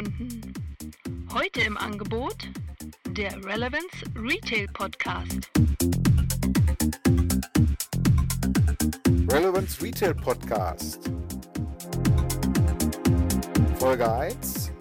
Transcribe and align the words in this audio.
Kunden. 0.00 0.54
Heute 1.34 1.60
im 1.60 1.76
Angebot 1.76 2.48
der 3.08 3.36
Relevance 3.44 3.98
Retail 4.16 4.66
Podcast. 4.72 5.50
Relevance 9.30 9.82
Retail 9.82 10.14
Podcast. 10.14 11.10
Folge 13.78 14.10
1. 14.10 14.72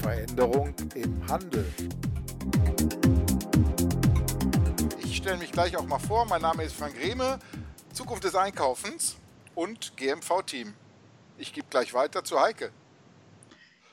Veränderung 0.00 0.72
im 0.94 1.28
Handel. 1.28 1.66
Ich 5.02 5.16
stelle 5.16 5.38
mich 5.38 5.50
gleich 5.50 5.76
auch 5.76 5.86
mal 5.86 5.98
vor. 5.98 6.24
Mein 6.26 6.42
Name 6.42 6.62
ist 6.62 6.76
Frank 6.76 6.94
Rehme, 7.02 7.40
Zukunft 7.92 8.22
des 8.22 8.36
Einkaufens 8.36 9.16
und 9.56 9.96
GMV-Team. 9.96 10.72
Ich 11.36 11.52
gebe 11.52 11.66
gleich 11.68 11.92
weiter 11.94 12.22
zu 12.22 12.40
Heike. 12.40 12.70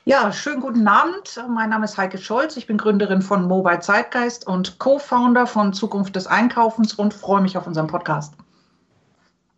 Ja, 0.08 0.32
schönen 0.32 0.62
guten 0.62 0.88
Abend. 0.88 1.44
Mein 1.50 1.72
Name 1.72 1.86
ist 1.86 1.98
Heike 1.98 2.20
Scholz. 2.20 2.58
Ich 2.58 2.68
bin 2.68 2.77
Gründerin 2.77 3.23
von 3.23 3.48
Mobile 3.48 3.80
Zeitgeist 3.80 4.45
und 4.45 4.78
Co-Founder 4.78 5.48
von 5.48 5.73
Zukunft 5.73 6.16
des 6.16 6.28
Einkaufens 6.28 6.94
und 6.94 7.12
freue 7.12 7.41
mich 7.41 7.58
auf 7.58 7.66
unseren 7.66 7.88
Podcast. 7.88 8.36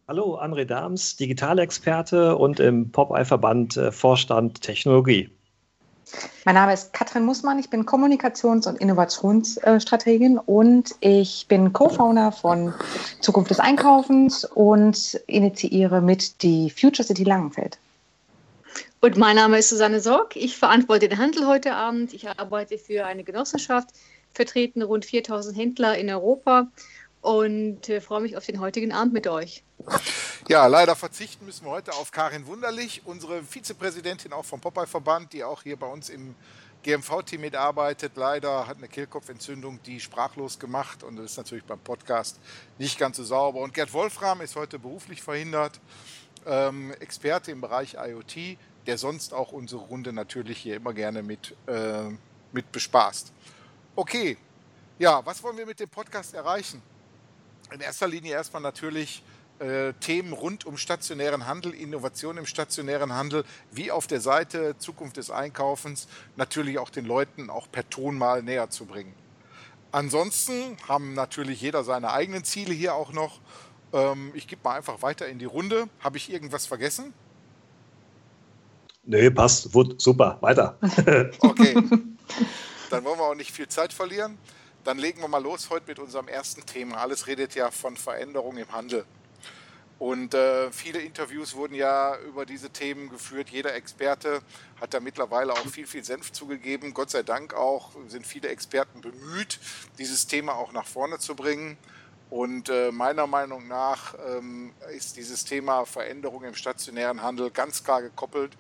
Hallo, 0.08 0.40
André 0.40 0.64
Dahms, 0.64 1.18
Digitalexperte 1.18 2.38
und 2.38 2.62
im 2.62 2.90
Popeye-Verband 2.94 3.76
äh, 3.76 3.92
Vorstand 3.92 4.62
Technologie. 4.62 5.30
Mein 6.46 6.56
Name 6.56 6.72
ist 6.72 6.94
Katrin 6.94 7.26
Mussmann, 7.26 7.60
ich 7.60 7.70
bin 7.70 7.86
Kommunikations- 7.86 8.70
und 8.70 8.78
Innovationsstrategin 8.78 10.38
und 10.38 10.96
ich 11.02 11.46
bin 11.50 11.74
Co-Founder 11.74 12.32
von 12.32 12.74
Zukunft 13.20 13.52
des 13.52 13.60
Einkaufens 13.60 14.46
und 14.46 15.20
initiiere 15.28 16.00
mit 16.00 16.42
die 16.42 16.70
Future 16.70 17.06
City 17.06 17.26
Langenfeld. 17.26 17.78
Und 19.00 19.16
mein 19.16 19.36
Name 19.36 19.60
ist 19.60 19.70
Susanne 19.70 20.00
Sorg. 20.00 20.36
Ich 20.36 20.58
verantworte 20.58 21.08
den 21.08 21.20
Handel 21.20 21.46
heute 21.46 21.76
Abend. 21.76 22.14
Ich 22.14 22.28
arbeite 22.28 22.80
für 22.80 23.06
eine 23.06 23.24
Genossenschaft, 23.24 23.90
vertreten 24.34 24.82
rund 24.82 25.06
4000 25.06 25.56
Händler 25.56 25.96
in 25.98 26.10
Europa 26.10 26.68
und 27.22 27.90
äh, 27.90 28.02
freue 28.02 28.22
mich 28.22 28.36
auf 28.38 28.46
den 28.48 28.60
heutigen 28.60 28.92
Abend 28.92 29.14
mit 29.14 29.28
euch. 29.28 29.64
Ja, 30.48 30.66
leider 30.66 30.96
verzichten 30.96 31.46
müssen 31.46 31.66
wir 31.66 31.72
heute 31.72 31.94
auf 31.94 32.12
Karin 32.12 32.48
Wunderlich, 32.48 33.04
unsere 33.06 33.44
Vizepräsidentin 33.44 34.34
auch 34.34 34.46
vom 34.46 34.62
Popeye-Verband, 34.62 35.32
die 35.34 35.44
auch 35.44 35.62
hier 35.62 35.78
bei 35.78 35.88
uns 35.88 36.10
im 36.10 36.34
GMV-Team 36.82 37.42
mitarbeitet. 37.42 38.14
Leider 38.16 38.66
hat 38.66 38.78
eine 38.78 38.88
Kehlkopfentzündung 38.88 39.80
die 39.84 40.00
sprachlos 40.00 40.58
gemacht 40.58 41.04
und 41.04 41.18
das 41.18 41.32
ist 41.32 41.38
natürlich 41.38 41.66
beim 41.66 41.80
Podcast 41.80 42.40
nicht 42.80 42.98
ganz 42.98 43.18
so 43.18 43.24
sauber. 43.24 43.60
Und 43.60 43.76
Gerd 43.76 43.94
Wolfram 43.94 44.42
ist 44.42 44.56
heute 44.56 44.80
beruflich 44.80 45.22
verhindert, 45.22 45.80
ähm, 46.48 46.94
Experte 47.00 47.52
im 47.52 47.62
Bereich 47.62 47.96
IoT, 47.96 48.58
der 48.88 48.98
sonst 48.98 49.34
auch 49.34 49.52
unsere 49.52 49.82
Runde 49.82 50.14
natürlich 50.14 50.58
hier 50.58 50.78
immer 50.78 50.94
gerne 50.94 51.22
mit, 51.22 51.56
äh, 51.68 52.10
mit 52.52 52.72
bespaßt. 52.72 53.32
Okay, 53.96 54.38
ja, 54.98 55.24
was 55.26 55.44
wollen 55.44 55.58
wir 55.58 55.66
mit 55.66 55.80
dem 55.80 55.90
Podcast 55.90 56.34
erreichen? 56.34 56.82
In 57.72 57.82
erster 57.82 58.08
Linie 58.08 58.32
erstmal 58.32 58.62
natürlich 58.62 59.22
äh, 59.60 59.94
Themen 59.94 60.34
rund 60.34 60.66
um 60.66 60.78
stationären 60.78 61.48
Handel, 61.48 61.74
Innovation 61.74 62.38
im 62.38 62.46
stationären 62.46 63.14
Handel, 63.14 63.44
wie 63.72 63.92
auf 63.92 64.08
der 64.08 64.22
Seite 64.22 64.78
Zukunft 64.78 65.18
des 65.18 65.32
Einkaufens, 65.32 66.08
natürlich 66.36 66.80
auch 66.80 66.90
den 66.90 67.06
Leuten 67.06 67.50
auch 67.50 67.70
per 67.70 67.90
Ton 67.90 68.18
mal 68.18 68.42
näher 68.42 68.70
zu 68.70 68.86
bringen. 68.86 69.14
Ansonsten 69.92 70.78
haben 70.88 71.14
natürlich 71.14 71.62
jeder 71.62 71.84
seine 71.84 72.12
eigenen 72.12 72.44
Ziele 72.44 72.74
hier 72.74 72.94
auch 72.94 73.12
noch. 73.12 73.40
Ähm, 73.94 74.32
ich 74.34 74.48
gebe 74.48 74.62
mal 74.64 74.76
einfach 74.76 75.02
weiter 75.02 75.28
in 75.28 75.40
die 75.40 75.46
Runde. 75.46 75.90
Habe 76.02 76.18
ich 76.18 76.32
irgendwas 76.32 76.66
vergessen? 76.66 77.14
Nee, 79.08 79.30
passt. 79.30 79.70
Super. 79.98 80.38
Weiter. 80.42 80.78
okay. 81.40 81.74
Dann 82.90 83.04
wollen 83.04 83.20
wir 83.20 83.24
auch 83.24 83.36
nicht 83.36 83.52
viel 83.52 83.68
Zeit 83.70 83.94
verlieren. 83.94 84.38
Dann 84.84 84.98
legen 84.98 85.22
wir 85.22 85.30
mal 85.30 85.42
los 85.42 85.70
heute 85.70 85.88
mit 85.88 85.98
unserem 85.98 86.28
ersten 86.28 86.66
Thema. 86.66 86.98
Alles 86.98 87.26
redet 87.26 87.56
ja 87.56 87.72
von 87.72 87.96
Veränderung 87.96 88.58
im 88.58 88.72
Handel. 88.72 89.06
Und 89.98 90.34
äh, 90.34 90.72
viele 90.72 91.00
Interviews 91.00 91.56
wurden 91.56 91.74
ja 91.74 92.18
über 92.20 92.46
diese 92.46 92.70
Themen 92.70 93.10
geführt. 93.10 93.50
Jeder 93.50 93.74
Experte 93.74 94.42
hat 94.80 94.94
da 94.94 95.00
mittlerweile 95.00 95.54
auch 95.54 95.66
viel, 95.68 95.88
viel 95.88 96.04
Senf 96.04 96.34
zugegeben. 96.34 96.94
Gott 96.94 97.10
sei 97.10 97.24
Dank 97.24 97.54
auch 97.54 97.92
sind 98.08 98.28
viele 98.28 98.50
Experten 98.50 99.02
bemüht, 99.02 99.60
dieses 99.98 100.28
Thema 100.28 100.56
auch 100.56 100.74
nach 100.74 100.86
vorne 100.86 101.18
zu 101.18 101.34
bringen. 101.34 101.78
Und 102.30 102.70
äh, 102.70 102.92
meiner 102.92 103.26
Meinung 103.26 103.68
nach 103.68 104.14
ähm, 104.28 104.74
ist 104.96 105.16
dieses 105.16 105.46
Thema 105.46 105.86
Veränderung 105.86 106.44
im 106.44 106.56
stationären 106.56 107.24
Handel 107.24 107.50
ganz 107.52 107.84
klar 107.84 108.02
gekoppelt 108.02 108.52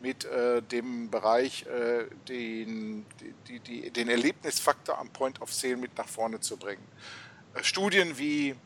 mit 0.00 0.24
äh, 0.24 0.62
dem 0.62 1.10
Bereich, 1.10 1.66
äh, 1.66 2.06
den, 2.28 3.06
die, 3.46 3.60
die, 3.60 3.90
den 3.90 4.08
Erlebnisfaktor 4.08 4.98
am 4.98 5.10
Point 5.10 5.40
of 5.42 5.52
Sale 5.52 5.76
mit 5.76 5.96
nach 5.98 6.08
vorne 6.08 6.40
zu 6.40 6.56
bringen. 6.56 6.86
Äh, 7.54 7.62
Studien 7.62 8.18
wie 8.18 8.56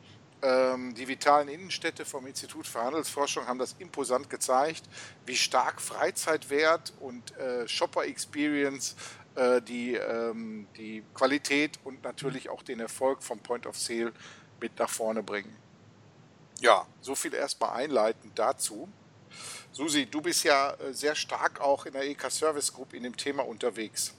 ähm, 0.43 0.94
die 0.94 1.09
vitalen 1.09 1.49
Innenstädte 1.49 2.05
vom 2.05 2.27
Institut 2.27 2.67
für 2.67 2.83
Handelsforschung 2.83 3.47
haben 3.47 3.59
das 3.59 3.75
imposant 3.78 4.28
gezeigt, 4.31 4.84
wie 5.27 5.37
stark 5.37 5.81
Freizeitwert 5.81 6.93
und 7.00 7.37
äh, 7.37 7.67
Shopper 7.67 8.05
Experience 8.05 8.94
äh, 9.34 9.62
die, 9.62 9.94
ähm, 9.94 10.67
die 10.77 11.03
Qualität 11.15 11.78
und 11.83 12.05
natürlich 12.05 12.49
auch 12.49 12.62
den 12.62 12.81
Erfolg 12.81 13.23
vom 13.23 13.39
Point 13.41 13.67
of 13.67 13.78
Sale 13.78 14.12
mit 14.61 14.78
nach 14.78 14.91
vorne 14.91 15.23
bringen. 15.23 15.56
Ja, 16.61 16.87
so 17.00 17.15
viel 17.15 17.34
erstmal 17.34 17.77
einleitend 17.83 18.39
dazu. 18.39 18.89
Susi, 19.75 20.07
du 20.07 20.21
bist 20.21 20.45
ja 20.45 20.71
äh, 20.75 20.95
sehr 20.95 21.17
stark 21.17 21.61
auch 21.61 21.85
in 21.85 21.95
der 21.95 22.05
EK 22.05 22.31
Service 22.31 22.73
Group 22.73 22.95
in 22.95 23.03
dem 23.03 23.17
Thema 23.17 23.45
unterwegs. 23.45 24.15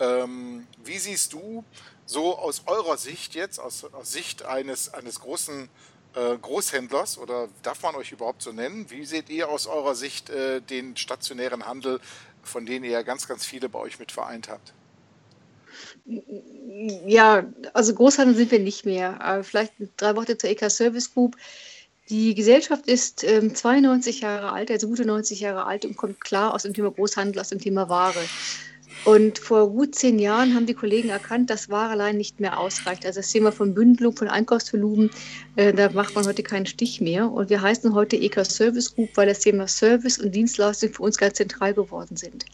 Ähm, 0.00 0.66
wie 0.84 0.98
siehst 0.98 1.32
du 1.32 1.64
so 2.04 2.36
aus 2.36 2.64
eurer 2.66 2.96
Sicht 2.96 3.36
jetzt, 3.36 3.60
aus, 3.60 3.84
aus 3.84 4.10
Sicht 4.10 4.44
eines, 4.44 4.92
eines 4.92 5.20
großen 5.20 5.68
äh, 6.16 6.36
Großhändlers 6.36 7.16
oder 7.18 7.48
darf 7.62 7.80
man 7.82 7.94
euch 7.94 8.10
überhaupt 8.10 8.42
so 8.42 8.50
nennen? 8.50 8.90
Wie 8.90 9.04
seht 9.04 9.30
ihr 9.30 9.48
aus 9.48 9.68
eurer 9.68 9.94
Sicht 9.94 10.30
äh, 10.30 10.60
den 10.60 10.96
stationären 10.96 11.64
Handel, 11.64 12.00
von 12.42 12.66
denen 12.66 12.84
ihr 12.84 12.90
ja 12.90 13.02
ganz, 13.02 13.28
ganz 13.28 13.46
viele 13.46 13.68
bei 13.68 13.78
euch 13.78 14.00
mit 14.00 14.10
vereint 14.10 14.48
habt? 14.48 14.74
Ja, 17.06 17.44
also 17.72 17.94
Großhandel 17.94 18.34
sind 18.34 18.50
wir 18.50 18.58
nicht 18.58 18.84
mehr. 18.84 19.20
Aber 19.20 19.44
vielleicht 19.44 19.74
drei 19.96 20.16
Worte 20.16 20.36
zur 20.36 20.50
EK 20.50 20.68
Service 20.72 21.14
Group. 21.14 21.36
Die 22.12 22.34
Gesellschaft 22.34 22.88
ist 22.88 23.24
ähm, 23.24 23.54
92 23.54 24.20
Jahre 24.20 24.52
alt, 24.52 24.70
also 24.70 24.86
gute 24.86 25.06
90 25.06 25.40
Jahre 25.40 25.64
alt 25.64 25.86
und 25.86 25.96
kommt 25.96 26.20
klar 26.20 26.52
aus 26.52 26.64
dem 26.64 26.74
Thema 26.74 26.90
Großhandel, 26.90 27.40
aus 27.40 27.48
dem 27.48 27.58
Thema 27.58 27.88
Ware. 27.88 28.22
Und 29.06 29.38
vor 29.38 29.70
gut 29.70 29.94
zehn 29.94 30.18
Jahren 30.18 30.54
haben 30.54 30.66
die 30.66 30.74
Kollegen 30.74 31.08
erkannt, 31.08 31.48
dass 31.48 31.70
Ware 31.70 31.88
allein 31.88 32.18
nicht 32.18 32.38
mehr 32.38 32.60
ausreicht. 32.60 33.06
Also 33.06 33.20
das 33.20 33.32
Thema 33.32 33.50
von 33.50 33.72
Bündelung, 33.72 34.14
von 34.14 34.28
Einkaufsvolumen, 34.28 35.08
äh, 35.56 35.72
da 35.72 35.90
macht 35.92 36.14
man 36.14 36.26
heute 36.26 36.42
keinen 36.42 36.66
Stich 36.66 37.00
mehr. 37.00 37.32
Und 37.32 37.48
wir 37.48 37.62
heißen 37.62 37.94
heute 37.94 38.16
EK 38.16 38.44
Service 38.44 38.94
Group, 38.94 39.08
weil 39.14 39.28
das 39.28 39.38
Thema 39.40 39.66
Service 39.66 40.18
und 40.18 40.34
Dienstleistung 40.34 40.92
für 40.92 41.04
uns 41.04 41.16
ganz 41.16 41.38
zentral 41.38 41.72
geworden 41.72 42.18
sind. 42.18 42.44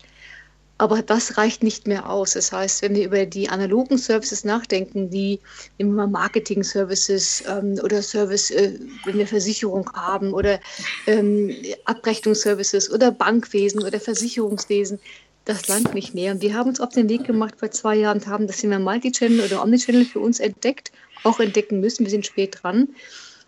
Aber 0.80 1.02
das 1.02 1.36
reicht 1.36 1.64
nicht 1.64 1.88
mehr 1.88 2.08
aus. 2.08 2.34
Das 2.34 2.52
heißt, 2.52 2.82
wenn 2.82 2.94
wir 2.94 3.04
über 3.04 3.26
die 3.26 3.48
analogen 3.48 3.98
Services 3.98 4.44
nachdenken, 4.44 5.10
wie 5.10 5.40
immer 5.76 6.06
Marketing-Services 6.06 7.42
ähm, 7.48 7.80
oder 7.82 8.00
Service, 8.00 8.50
äh, 8.52 8.78
wenn 9.04 9.18
wir 9.18 9.26
Versicherung 9.26 9.90
haben 9.92 10.32
oder 10.32 10.60
ähm, 11.08 11.52
Abrechnungsservices 11.84 12.92
oder 12.92 13.10
Bankwesen 13.10 13.82
oder 13.82 13.98
Versicherungswesen, 13.98 15.00
das 15.44 15.66
langt 15.66 15.94
nicht 15.94 16.14
mehr. 16.14 16.32
Und 16.32 16.42
wir 16.42 16.54
haben 16.54 16.68
uns 16.68 16.80
auf 16.80 16.90
den 16.90 17.08
Weg 17.08 17.24
gemacht 17.24 17.54
vor 17.58 17.72
zwei 17.72 17.96
Jahren 17.96 18.18
und 18.18 18.26
haben 18.28 18.46
das 18.46 18.58
Thema 18.58 18.78
Multichannel 18.78 19.40
oder 19.40 19.62
Omnichannel 19.62 20.04
für 20.04 20.20
uns 20.20 20.38
entdeckt, 20.38 20.92
auch 21.24 21.40
entdecken 21.40 21.80
müssen. 21.80 22.04
Wir 22.04 22.10
sind 22.10 22.26
spät 22.26 22.58
dran 22.62 22.88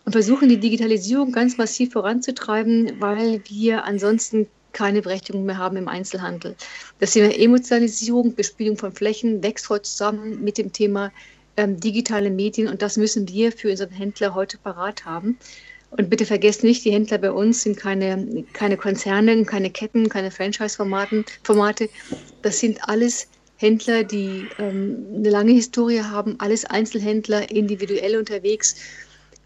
und 0.05 0.12
versuchen 0.12 0.49
die 0.49 0.59
Digitalisierung 0.59 1.31
ganz 1.31 1.59
massiv 1.59 1.93
voranzutreiben, 1.93 2.93
weil 2.99 3.43
wir 3.49 3.85
ansonsten 3.85 4.49
keine 4.72 5.02
Berechtigung 5.02 5.44
mehr 5.44 5.58
haben 5.58 5.76
im 5.76 5.88
Einzelhandel. 5.88 6.56
Das 6.99 7.12
Thema 7.12 7.34
Emotionalisierung, 7.34 8.34
Bespielung 8.34 8.76
von 8.76 8.93
Flächen 8.93 9.43
wächst 9.43 9.69
heute 9.69 9.82
zusammen 9.82 10.43
mit 10.43 10.58
dem 10.58 10.72
Thema 10.72 11.12
ähm, 11.56 11.78
digitale 11.78 12.31
Medien 12.31 12.69
und 12.69 12.82
das 12.82 12.96
müssen 12.96 13.28
wir 13.28 13.52
für 13.52 13.70
unseren 13.70 13.90
Händler 13.90 14.34
heute 14.34 14.58
parat 14.58 15.05
haben. 15.05 15.38
Und 15.90 16.08
bitte 16.08 16.25
vergesst 16.25 16.62
nicht, 16.62 16.84
die 16.84 16.93
Händler 16.93 17.19
bei 17.19 17.32
uns 17.32 17.62
sind 17.62 17.76
keine, 17.76 18.44
keine 18.52 18.76
Konzerne, 18.76 19.44
keine 19.44 19.70
Ketten, 19.70 20.08
keine 20.08 20.31
Franchise-Formate. 20.31 21.88
Das 22.43 22.61
sind 22.61 22.88
alles 22.88 23.26
Händler, 23.56 24.05
die 24.05 24.46
ähm, 24.58 25.05
eine 25.17 25.31
lange 25.31 25.52
Historie 25.52 26.00
haben, 26.00 26.37
alles 26.38 26.64
Einzelhändler, 26.64 27.50
individuell 27.50 28.17
unterwegs. 28.17 28.76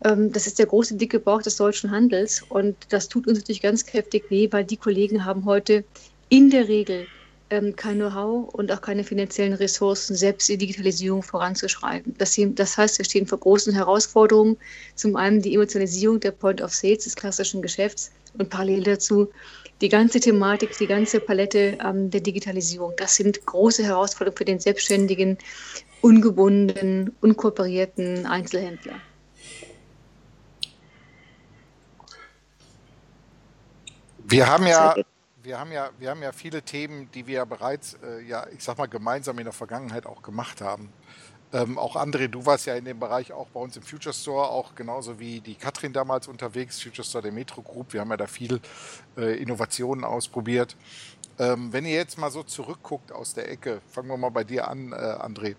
Ähm, 0.02 0.32
das 0.32 0.46
ist 0.46 0.58
der 0.58 0.66
große, 0.66 0.96
dicke 0.96 1.20
Bauch 1.20 1.42
des 1.42 1.56
deutschen 1.56 1.90
Handels. 1.90 2.42
Und 2.48 2.76
das 2.88 3.08
tut 3.08 3.26
uns 3.26 3.38
natürlich 3.38 3.62
ganz 3.62 3.86
kräftig 3.86 4.30
weh, 4.30 4.48
weil 4.50 4.64
die 4.64 4.76
Kollegen 4.76 5.24
haben 5.24 5.44
heute 5.44 5.84
in 6.28 6.50
der 6.50 6.68
Regel 6.68 7.06
ähm, 7.50 7.76
kein 7.76 7.96
Know-how 7.96 8.52
und 8.54 8.72
auch 8.72 8.80
keine 8.80 9.04
finanziellen 9.04 9.52
Ressourcen, 9.52 10.16
selbst 10.16 10.48
die 10.48 10.56
Digitalisierung 10.56 11.22
voranzuschreiten. 11.22 12.14
Das, 12.18 12.38
das 12.54 12.76
heißt, 12.76 12.98
wir 12.98 13.04
stehen 13.04 13.26
vor 13.26 13.38
großen 13.38 13.74
Herausforderungen. 13.74 14.56
Zum 14.94 15.16
einen 15.16 15.42
die 15.42 15.54
Emotionalisierung 15.54 16.20
der 16.20 16.32
Point 16.32 16.62
of 16.62 16.74
Sales 16.74 17.04
des 17.04 17.14
klassischen 17.14 17.62
Geschäfts 17.62 18.10
und 18.38 18.50
parallel 18.50 18.82
dazu 18.82 19.28
die 19.80 19.88
ganze 19.88 20.20
Thematik, 20.20 20.76
die 20.78 20.86
ganze 20.86 21.20
Palette 21.20 21.76
ähm, 21.84 22.10
der 22.10 22.20
Digitalisierung, 22.20 22.92
das 22.96 23.16
sind 23.16 23.44
große 23.44 23.82
Herausforderungen 23.84 24.36
für 24.36 24.44
den 24.44 24.60
selbstständigen, 24.60 25.36
ungebundenen, 26.00 27.14
unkooperierten 27.20 28.26
Einzelhändler. 28.26 28.94
Wir 34.26 34.48
haben 34.48 34.66
ja, 34.66 34.94
wir 35.42 35.58
haben 35.58 35.70
ja, 35.70 35.90
wir 35.98 36.08
haben 36.08 36.22
ja 36.22 36.32
viele 36.32 36.62
Themen, 36.62 37.10
die 37.12 37.26
wir 37.26 37.44
bereits, 37.44 37.98
äh, 38.02 38.22
ja, 38.22 38.46
ich 38.56 38.64
sag 38.64 38.78
mal, 38.78 38.86
gemeinsam 38.86 39.38
in 39.38 39.44
der 39.44 39.52
Vergangenheit 39.52 40.06
auch 40.06 40.22
gemacht 40.22 40.62
haben. 40.62 40.90
Ähm, 41.52 41.76
auch 41.76 41.94
André, 41.94 42.28
du 42.28 42.46
warst 42.46 42.64
ja 42.64 42.74
in 42.74 42.86
dem 42.86 42.98
Bereich 42.98 43.32
auch 43.32 43.48
bei 43.48 43.60
uns 43.60 43.76
im 43.76 43.82
Future 43.82 44.14
Store, 44.14 44.48
auch 44.48 44.74
genauso 44.74 45.20
wie 45.20 45.40
die 45.40 45.54
Katrin 45.54 45.92
damals 45.92 46.26
unterwegs, 46.26 46.82
Future 46.82 47.06
Store 47.06 47.22
der 47.22 47.32
Metro 47.32 47.60
Group. 47.60 47.92
Wir 47.92 48.00
haben 48.00 48.10
ja 48.10 48.16
da 48.16 48.26
viel 48.26 48.60
äh, 49.18 49.36
Innovationen 49.36 50.04
ausprobiert. 50.04 50.74
Ähm, 51.38 51.70
wenn 51.72 51.84
ihr 51.84 51.94
jetzt 51.94 52.16
mal 52.16 52.30
so 52.30 52.42
zurückguckt 52.42 53.12
aus 53.12 53.34
der 53.34 53.50
Ecke, 53.50 53.82
fangen 53.90 54.08
wir 54.08 54.16
mal 54.16 54.30
bei 54.30 54.44
dir 54.44 54.68
an, 54.68 54.92
äh, 54.92 54.96
André. 54.96 55.54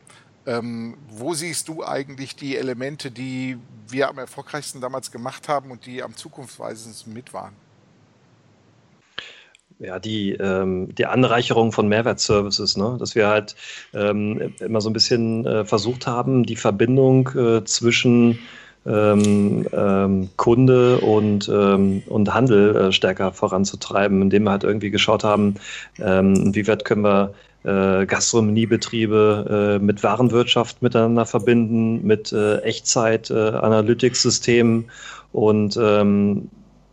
Ähm, 0.47 0.97
wo 1.09 1.35
siehst 1.35 1.67
du 1.67 1.85
eigentlich 1.85 2.35
die 2.35 2.57
Elemente, 2.57 3.11
die 3.11 3.59
wir 3.87 4.09
am 4.09 4.17
erfolgreichsten 4.17 4.81
damals 4.81 5.11
gemacht 5.11 5.47
haben 5.49 5.69
und 5.69 5.85
die 5.85 6.01
am 6.01 6.15
zukunftsweisendsten 6.15 7.13
mit 7.13 7.31
waren? 7.31 7.55
Ja, 9.79 9.99
die, 9.99 10.31
ähm, 10.33 10.93
die 10.95 11.05
Anreicherung 11.05 11.71
von 11.71 11.87
Mehrwertservices, 11.87 12.75
ne? 12.77 12.97
dass 12.99 13.15
wir 13.15 13.27
halt 13.27 13.55
ähm, 13.93 14.53
immer 14.59 14.81
so 14.81 14.89
ein 14.89 14.93
bisschen 14.93 15.45
äh, 15.45 15.63
versucht 15.65 16.07
haben, 16.07 16.45
die 16.45 16.55
Verbindung 16.55 17.29
äh, 17.35 17.63
zwischen 17.65 18.39
ähm, 18.85 19.67
ähm, 19.73 20.29
Kunde 20.37 20.99
und, 20.99 21.49
ähm, 21.49 22.03
und 22.07 22.33
Handel 22.33 22.75
äh, 22.75 22.91
stärker 22.91 23.33
voranzutreiben, 23.33 24.21
indem 24.21 24.43
wir 24.43 24.51
halt 24.51 24.63
irgendwie 24.63 24.91
geschaut 24.91 25.23
haben, 25.23 25.55
ähm, 25.99 26.35
inwieweit 26.35 26.85
können 26.85 27.03
wir 27.03 27.33
äh, 27.63 28.05
Gastronomiebetriebe 28.05 29.77
äh, 29.79 29.83
mit 29.83 30.03
Warenwirtschaft 30.03 30.83
miteinander 30.83 31.25
verbinden, 31.25 32.05
mit 32.05 32.31
äh, 32.31 32.59
Echtzeit-Analytics-Systemen 32.59 34.85
und 35.31 35.79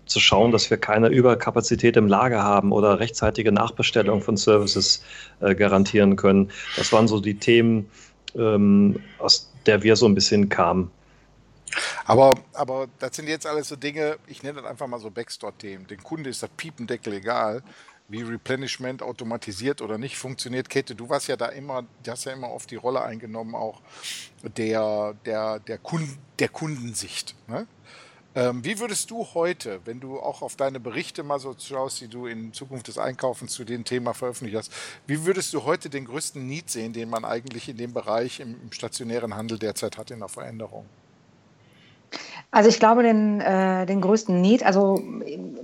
zu 0.06 0.20
schauen, 0.20 0.52
dass 0.52 0.70
wir 0.70 0.76
keine 0.76 1.08
Überkapazität 1.08 1.96
im 1.96 2.06
Lager 2.06 2.42
haben 2.42 2.72
oder 2.72 2.98
rechtzeitige 2.98 3.52
Nachbestellung 3.52 4.20
von 4.20 4.36
Services 4.36 5.02
äh, 5.40 5.54
garantieren 5.54 6.16
können. 6.16 6.50
Das 6.76 6.92
waren 6.92 7.08
so 7.08 7.20
die 7.20 7.38
Themen, 7.38 7.88
ähm, 8.34 9.00
aus 9.18 9.52
der 9.66 9.82
wir 9.82 9.96
so 9.96 10.06
ein 10.06 10.14
bisschen 10.14 10.48
kamen. 10.48 10.90
Aber, 12.04 12.34
aber 12.52 12.88
das 12.98 13.16
sind 13.16 13.28
jetzt 13.28 13.46
alles 13.46 13.68
so 13.68 13.76
Dinge, 13.76 14.18
ich 14.26 14.42
nenne 14.42 14.60
das 14.60 14.70
einfach 14.70 14.86
mal 14.86 15.00
so 15.00 15.10
Backstore-Themen. 15.10 15.86
Den 15.86 16.02
Kunde 16.02 16.30
ist 16.30 16.42
das 16.42 16.50
Piependeckel 16.50 17.14
egal, 17.14 17.62
wie 18.08 18.22
Replenishment 18.22 19.02
automatisiert 19.02 19.80
oder 19.80 19.96
nicht 19.96 20.18
funktioniert. 20.18 20.68
Kette, 20.68 20.94
du 20.94 21.08
warst 21.08 21.28
ja 21.28 21.36
da 21.36 21.46
immer, 21.46 21.84
du 22.02 22.10
hast 22.10 22.24
ja 22.24 22.32
immer 22.32 22.50
oft 22.50 22.70
die 22.70 22.76
Rolle 22.76 23.02
eingenommen, 23.02 23.54
auch 23.54 23.80
der, 24.42 25.14
der, 25.24 25.60
der, 25.60 25.78
Kunden, 25.78 26.18
der 26.38 26.48
Kundensicht. 26.48 27.34
Ne? 27.48 27.66
Ähm, 28.34 28.64
wie 28.64 28.78
würdest 28.78 29.10
du 29.10 29.26
heute, 29.34 29.80
wenn 29.84 30.00
du 30.00 30.18
auch 30.18 30.40
auf 30.40 30.56
deine 30.56 30.80
Berichte 30.80 31.22
mal 31.22 31.38
so 31.38 31.54
schaust, 31.58 32.00
die 32.00 32.08
du 32.08 32.26
in 32.26 32.54
Zukunft 32.54 32.88
des 32.88 32.96
Einkaufens 32.96 33.52
zu 33.52 33.64
dem 33.64 33.84
Thema 33.84 34.14
veröffentlicht 34.14 34.56
hast, 34.56 34.72
wie 35.06 35.26
würdest 35.26 35.52
du 35.52 35.64
heute 35.64 35.90
den 35.90 36.06
größten 36.06 36.46
Need 36.46 36.70
sehen, 36.70 36.94
den 36.94 37.10
man 37.10 37.26
eigentlich 37.26 37.68
in 37.68 37.76
dem 37.76 37.92
Bereich 37.92 38.40
im, 38.40 38.56
im 38.62 38.72
stationären 38.72 39.36
Handel 39.36 39.58
derzeit 39.58 39.98
hat 39.98 40.10
in 40.10 40.20
der 40.20 40.28
Veränderung? 40.28 40.86
Also 42.50 42.68
ich 42.68 42.78
glaube, 42.78 43.02
den, 43.02 43.40
äh, 43.40 43.86
den 43.86 44.02
größten 44.02 44.40
Need, 44.40 44.62
also 44.62 45.02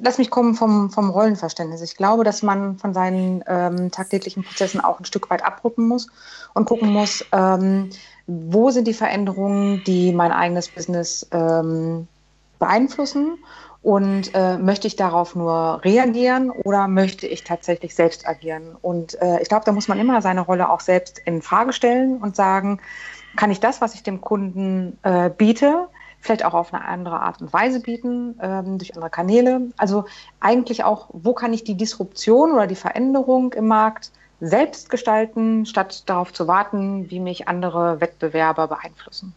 lass 0.00 0.17
mich 0.17 0.31
kommen 0.31 0.55
vom, 0.55 0.91
vom 0.91 1.11
Rollenverständnis. 1.11 1.82
Ich 1.82 1.97
glaube, 1.97 2.25
dass 2.25 2.43
man 2.43 2.79
von 2.79 2.94
seinen 2.94 3.44
ähm, 3.47 3.91
tagtäglichen 3.91 4.43
Prozessen 4.43 4.81
auch 4.81 4.99
ein 4.99 5.05
Stück 5.05 5.29
weit 5.29 5.44
abrücken 5.44 5.87
muss 5.87 6.06
und 6.55 6.65
gucken 6.65 6.91
muss, 6.91 7.25
ähm, 7.32 7.91
wo 8.26 8.70
sind 8.70 8.88
die 8.88 8.94
Veränderungen, 8.94 9.82
die 9.85 10.12
mein 10.12 10.32
eigenes 10.32 10.69
Business 10.69 11.26
ähm, 11.31 12.09
beeinflussen 12.58 13.38
und 13.82 14.34
äh, 14.34 14.58
möchte 14.58 14.87
ich 14.87 14.96
darauf 14.96 15.34
nur 15.34 15.81
reagieren 15.84 16.50
oder 16.50 16.88
möchte 16.88 17.26
ich 17.26 17.44
tatsächlich 17.44 17.94
selbst 17.94 18.26
agieren? 18.28 18.76
Und 18.81 19.20
äh, 19.22 19.40
ich 19.40 19.49
glaube, 19.49 19.64
da 19.64 19.72
muss 19.72 19.88
man 19.88 19.99
immer 19.99 20.20
seine 20.20 20.40
Rolle 20.40 20.69
auch 20.69 20.81
selbst 20.81 21.20
in 21.25 21.43
Frage 21.43 21.72
stellen 21.72 22.19
und 22.19 22.34
sagen, 22.34 22.81
kann 23.37 23.50
ich 23.50 23.60
das, 23.60 23.81
was 23.81 23.94
ich 23.94 24.02
dem 24.02 24.20
Kunden 24.20 24.99
äh, 25.02 25.31
biete, 25.31 25.88
vielleicht 26.20 26.44
auch 26.44 26.55
auf 26.55 26.75
eine 26.75 26.84
andere 26.84 27.20
Art 27.20 27.40
und 27.40 27.52
Weise 27.52 27.81
bieten, 27.81 28.38
ähm, 28.43 28.78
durch 28.78 28.94
andere 28.94 29.10
Kanäle? 29.10 29.70
Also 29.76 30.06
eigentlich 30.40 30.82
auch, 30.82 31.08
wo 31.12 31.32
kann 31.32 31.52
ich 31.52 31.62
die 31.62 31.76
Disruption 31.76 32.52
oder 32.52 32.66
die 32.66 32.75
Veränderung 32.75 33.52
im 33.52 33.69
Markt 33.69 34.10
selbst 34.40 34.90
gestalten, 34.90 35.66
statt 35.66 36.08
darauf 36.08 36.32
zu 36.32 36.46
warten, 36.46 37.10
wie 37.10 37.20
mich 37.20 37.49
andere 37.49 38.00
Wettbewerber 38.00 38.66
beeinflussen? 38.69 39.34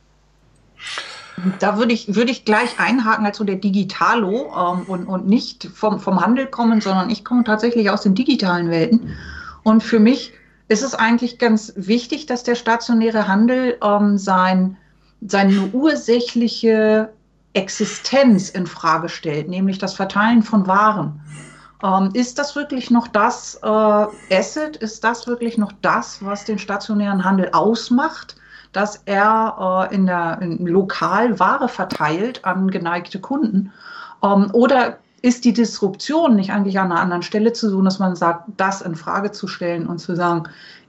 Da 1.59 1.77
würde 1.77 1.93
ich, 1.93 2.13
würde 2.15 2.31
ich 2.31 2.45
gleich 2.45 2.79
einhaken 2.79 3.25
als 3.25 3.37
so 3.37 3.43
der 3.43 3.55
Digitalo 3.55 4.53
ähm, 4.55 4.83
und, 4.87 5.05
und 5.05 5.27
nicht 5.27 5.69
vom, 5.73 5.99
vom 5.99 6.21
Handel 6.21 6.47
kommen, 6.47 6.81
sondern 6.81 7.09
ich 7.09 7.25
komme 7.25 7.43
tatsächlich 7.43 7.89
aus 7.89 8.01
den 8.01 8.15
digitalen 8.15 8.69
Welten. 8.69 9.15
Und 9.63 9.81
für 9.81 9.99
mich 9.99 10.33
ist 10.67 10.83
es 10.83 10.95
eigentlich 10.95 11.39
ganz 11.39 11.73
wichtig, 11.75 12.25
dass 12.25 12.43
der 12.43 12.55
stationäre 12.55 13.27
Handel 13.27 13.77
ähm, 13.83 14.17
sein, 14.17 14.77
seine 15.21 15.69
ursächliche 15.73 17.11
Existenz 17.53 18.49
in 18.49 18.67
Frage 18.67 19.09
stellt, 19.09 19.49
nämlich 19.49 19.77
das 19.77 19.93
Verteilen 19.93 20.43
von 20.43 20.67
Waren. 20.67 21.21
Ähm, 21.83 22.11
ist 22.13 22.39
das 22.39 22.55
wirklich 22.55 22.91
noch 22.91 23.07
das 23.07 23.59
äh, 23.63 23.67
Asset? 23.67 24.77
Ist 24.77 25.03
das 25.03 25.27
wirklich 25.27 25.57
noch 25.57 25.71
das, 25.81 26.23
was 26.23 26.45
den 26.45 26.59
stationären 26.59 27.23
Handel 27.23 27.49
ausmacht? 27.51 28.35
Dass 28.71 29.01
er 29.05 29.89
äh, 29.91 29.95
in 29.95 30.05
der 30.05 30.39
in 30.41 30.65
lokal 30.65 31.39
Ware 31.39 31.67
verteilt 31.67 32.45
an 32.45 32.69
geneigte 32.69 33.19
Kunden? 33.19 33.71
Ähm, 34.23 34.49
oder 34.53 34.97
ist 35.21 35.45
die 35.45 35.53
Disruption 35.53 36.35
nicht 36.35 36.51
eigentlich 36.51 36.79
an 36.79 36.91
einer 36.91 37.01
anderen 37.01 37.21
Stelle 37.21 37.53
zu 37.53 37.69
suchen, 37.69 37.85
dass 37.85 37.99
man 37.99 38.15
sagt, 38.15 38.49
das 38.57 38.81
in 38.81 38.95
Frage 38.95 39.31
zu 39.31 39.47
stellen 39.47 39.87
und 39.87 39.99
zu 39.99 40.15
sagen, 40.15 40.45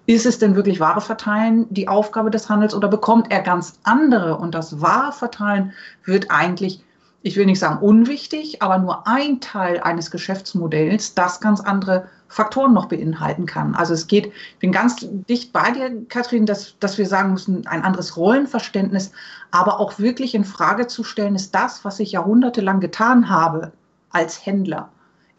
ist 0.07 0.27
es 0.27 0.39
denn 0.39 0.57
wirklich 0.57 0.81
Ware 0.81 1.01
verteilen 1.01 1.67
die 1.71 1.87
Aufgabe 1.87 2.31
des 2.31 2.49
Handels 2.49 2.75
oder 2.75 2.89
bekommt 2.89 3.31
er 3.31 3.41
ganz 3.41 3.79
andere? 3.85 4.37
Und 4.37 4.55
das 4.55 4.81
Ware 4.81 5.13
verteilen 5.13 5.73
wird 6.05 6.31
eigentlich 6.31 6.83
ich 7.23 7.37
will 7.37 7.47
nicht 7.47 7.59
sagen 7.59 7.79
unwichtig, 7.79 8.63
aber 8.63 8.79
nur 8.79 9.07
ein 9.07 9.41
Teil 9.41 9.81
eines 9.81 10.11
Geschäftsmodells, 10.11 11.15
das 11.15 11.41
ganz 11.41 11.61
andere 11.61 12.09
Faktoren 12.29 12.73
noch 12.73 12.87
beinhalten 12.87 13.47
kann. 13.47 13.75
Also 13.75 13.95
es 13.95 14.07
geht, 14.07 14.27
ich 14.27 14.59
bin 14.59 14.73
ganz 14.73 15.07
dicht 15.29 15.53
bei 15.53 15.71
dir, 15.71 16.05
Kathrin, 16.09 16.47
dass, 16.47 16.79
dass 16.81 16.99
wir 16.99 17.07
sagen 17.07 17.33
müssen, 17.33 17.67
ein 17.67 17.83
anderes 17.83 18.17
Rollenverständnis, 18.17 19.13
aber 19.51 19.79
auch 19.79 19.99
wirklich 19.99 20.35
in 20.35 20.45
Frage 20.45 20.87
zu 20.87 21.05
stellen, 21.05 21.35
ist 21.35 21.55
das, 21.55 21.85
was 21.85 22.01
ich 22.01 22.13
jahrhundertelang 22.13 22.81
getan 22.81 23.29
habe 23.29 23.73
als 24.11 24.45
Händler, 24.45 24.89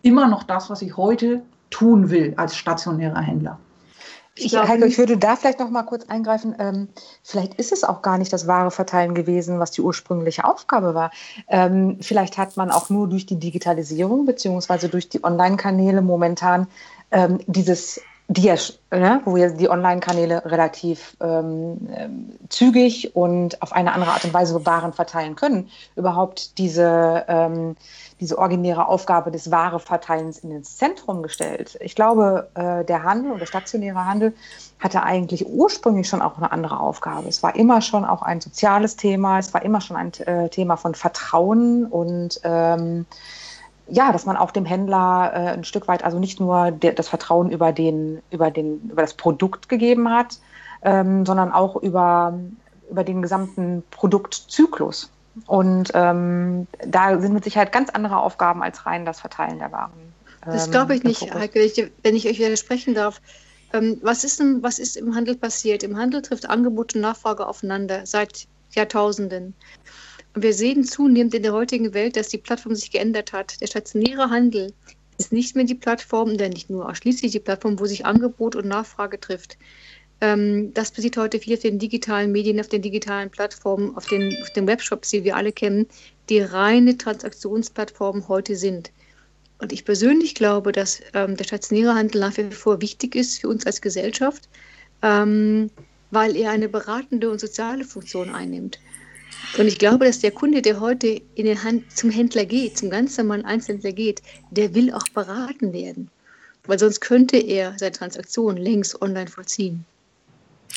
immer 0.03 0.27
noch 0.27 0.43
das, 0.43 0.69
was 0.69 0.81
ich 0.81 0.98
heute 0.98 1.41
tun 1.69 2.10
will 2.10 2.34
als 2.38 2.55
stationärer 2.55 3.22
Händler. 3.22 3.60
Ich, 4.35 4.45
ich, 4.45 4.57
Heike, 4.57 4.85
ich 4.85 4.97
würde 4.97 5.17
da 5.17 5.35
vielleicht 5.35 5.59
noch 5.59 5.69
mal 5.69 5.83
kurz 5.83 6.05
eingreifen. 6.05 6.55
Ähm, 6.57 6.87
vielleicht 7.21 7.55
ist 7.55 7.71
es 7.71 7.83
auch 7.83 8.01
gar 8.01 8.17
nicht 8.17 8.33
das 8.33 8.47
wahre 8.47 8.71
Verteilen 8.71 9.13
gewesen, 9.13 9.59
was 9.59 9.71
die 9.71 9.81
ursprüngliche 9.81 10.45
Aufgabe 10.45 10.95
war. 10.95 11.11
Ähm, 11.47 11.97
vielleicht 12.01 12.37
hat 12.37 12.57
man 12.57 12.71
auch 12.71 12.89
nur 12.89 13.07
durch 13.07 13.27
die 13.27 13.39
Digitalisierung 13.39 14.25
beziehungsweise 14.25 14.89
durch 14.89 15.07
die 15.09 15.23
Online-Kanäle 15.23 16.01
momentan 16.01 16.67
ähm, 17.11 17.39
dieses 17.45 18.01
die, 18.30 18.53
ne, 18.92 19.22
wo 19.25 19.36
wir 19.36 19.50
die 19.50 19.70
Online-Kanäle 19.70 20.46
relativ 20.46 21.18
ähm, 21.22 21.89
ähm, 21.94 22.30
zügig 22.50 23.15
und 23.15 23.62
auf 23.62 23.74
eine 23.74 23.92
andere 23.94 24.12
Art 24.12 24.24
und 24.24 24.34
Weise 24.34 24.65
Waren 24.65 24.94
verteilen 24.94 25.36
können, 25.36 25.70
überhaupt 25.96 26.58
diese, 26.58 27.25
ähm, 27.27 27.75
diese 28.22 28.38
originäre 28.38 28.88
Aufgabe 28.88 29.30
des 29.30 29.51
Wareverteilens 29.51 30.39
in 30.39 30.51
ins 30.51 30.77
Zentrum 30.77 31.22
gestellt. 31.22 31.77
Ich 31.82 31.96
glaube, 31.96 32.50
äh, 32.56 32.86
der 32.86 33.03
Handel 33.03 33.34
oder 33.34 33.46
stationäre 33.46 34.06
Handel 34.06 34.34
hatte 34.80 35.03
eigentlich 35.03 35.46
ursprünglich 35.46 36.08
schon 36.08 36.22
auch 36.22 36.38
eine 36.38 36.51
andere 36.51 36.80
Aufgabe. 36.80 37.27
Es 37.27 37.44
war 37.44 37.56
immer 37.56 37.82
schon 37.82 38.06
auch 38.06 38.22
ein 38.22 38.39
soziales 38.39 38.96
Thema, 38.96 39.39
es 39.39 39.53
war 39.53 39.63
immer 39.63 39.82
schon 39.82 39.98
ein 39.98 40.13
äh, 40.13 40.50
Thema 40.50 40.77
von 40.77 40.96
Vertrauen 40.96 41.86
und 41.86 42.39
ähm, 42.44 43.06
ja, 43.87 44.11
dass 44.11 44.25
man 44.25 44.37
auch 44.37 44.51
dem 44.51 44.65
Händler 44.65 45.31
äh, 45.33 45.37
ein 45.49 45.63
Stück 45.63 45.87
weit 45.87 46.03
also 46.03 46.19
nicht 46.19 46.39
nur 46.39 46.71
der, 46.71 46.93
das 46.93 47.09
Vertrauen 47.09 47.49
über, 47.49 47.71
den, 47.71 48.21
über, 48.31 48.51
den, 48.51 48.81
über 48.89 49.01
das 49.01 49.13
Produkt 49.13 49.69
gegeben 49.69 50.09
hat, 50.09 50.39
ähm, 50.83 51.25
sondern 51.25 51.51
auch 51.51 51.75
über, 51.75 52.39
über 52.89 53.03
den 53.03 53.21
gesamten 53.21 53.83
Produktzyklus. 53.91 55.11
Und 55.47 55.91
ähm, 55.95 56.67
da 56.85 57.19
sind 57.19 57.33
mit 57.33 57.43
Sicherheit 57.43 57.71
ganz 57.71 57.89
andere 57.89 58.17
Aufgaben 58.17 58.61
als 58.61 58.85
rein 58.85 59.05
das 59.05 59.19
Verteilen 59.19 59.59
der 59.59 59.71
Waren. 59.71 59.91
Das 60.45 60.69
glaube 60.69 60.95
ich 60.95 61.03
ähm, 61.03 61.09
nicht, 61.09 61.33
Heike, 61.33 61.91
wenn 62.03 62.15
ich 62.15 62.27
euch 62.27 62.39
widersprechen 62.39 62.93
darf. 62.93 63.21
Ähm, 63.73 63.97
was, 64.01 64.23
ist 64.23 64.39
denn, 64.39 64.61
was 64.61 64.77
ist 64.77 64.97
im 64.97 65.15
Handel 65.15 65.35
passiert? 65.35 65.83
Im 65.83 65.97
Handel 65.97 66.21
trifft 66.21 66.49
Angebot 66.49 66.95
und 66.95 67.01
Nachfrage 67.01 67.47
aufeinander 67.47 68.05
seit 68.05 68.47
Jahrtausenden. 68.71 69.53
Wir 70.35 70.53
sehen 70.53 70.83
zunehmend 70.83 71.33
in 71.35 71.43
der 71.43 71.53
heutigen 71.53 71.93
Welt, 71.93 72.15
dass 72.15 72.29
die 72.29 72.39
Plattform 72.39 72.73
sich 72.73 72.89
geändert 72.89 73.33
hat. 73.33 73.61
Der 73.61 73.67
stationäre 73.67 74.29
Handel 74.29 74.73
ist 75.19 75.31
nicht 75.31 75.55
mehr 75.55 75.65
die 75.65 75.75
Plattform, 75.75 76.37
denn 76.37 76.53
nicht 76.53 76.69
nur 76.69 76.89
ausschließlich 76.89 77.31
die 77.31 77.39
Plattform, 77.39 77.79
wo 77.79 77.85
sich 77.85 78.05
Angebot 78.05 78.55
und 78.55 78.67
Nachfrage 78.67 79.19
trifft. 79.19 79.57
Ähm, 80.21 80.73
das 80.73 80.91
passiert 80.91 81.17
heute 81.17 81.39
viel 81.39 81.53
auf 81.53 81.61
den 81.61 81.77
digitalen 81.77 82.31
Medien, 82.31 82.59
auf 82.59 82.67
den 82.67 82.81
digitalen 82.81 83.29
Plattformen, 83.29 83.95
auf 83.95 84.07
den, 84.07 84.35
auf 84.41 84.49
den 84.51 84.65
Webshops, 84.65 85.09
die 85.09 85.23
wir 85.23 85.35
alle 85.35 85.51
kennen, 85.51 85.85
die 86.29 86.39
reine 86.39 86.97
Transaktionsplattformen 86.97 88.27
heute 88.27 88.55
sind. 88.55 88.91
Und 89.59 89.71
ich 89.71 89.85
persönlich 89.85 90.33
glaube, 90.33 90.71
dass 90.71 91.01
ähm, 91.13 91.37
der 91.37 91.43
stationäre 91.43 91.93
Handel 91.93 92.21
nach 92.21 92.35
wie 92.37 92.51
vor 92.51 92.81
wichtig 92.81 93.15
ist 93.15 93.39
für 93.39 93.49
uns 93.49 93.65
als 93.65 93.81
Gesellschaft, 93.81 94.49
ähm, 95.03 95.69
weil 96.09 96.35
er 96.35 96.51
eine 96.51 96.69
beratende 96.69 97.29
und 97.29 97.39
soziale 97.39 97.83
Funktion 97.83 98.33
einnimmt. 98.33 98.79
Und 99.57 99.67
ich 99.67 99.77
glaube, 99.77 100.05
dass 100.05 100.19
der 100.19 100.31
Kunde, 100.31 100.62
der 100.62 100.79
heute 100.79 101.21
in 101.35 101.45
den 101.45 101.63
Hand, 101.63 101.95
zum 101.95 102.09
Händler 102.09 102.45
geht, 102.45 102.77
zum 102.77 102.89
ganz 102.89 103.17
normalen 103.17 103.45
Einzelhändler 103.45 103.91
geht, 103.91 104.21
der 104.51 104.73
will 104.73 104.93
auch 104.93 105.07
beraten 105.13 105.73
werden. 105.73 106.09
Weil 106.65 106.79
sonst 106.79 107.01
könnte 107.01 107.38
er 107.38 107.77
seine 107.77 107.91
Transaktion 107.91 108.57
längst 108.57 109.01
online 109.01 109.27
vollziehen. 109.27 109.85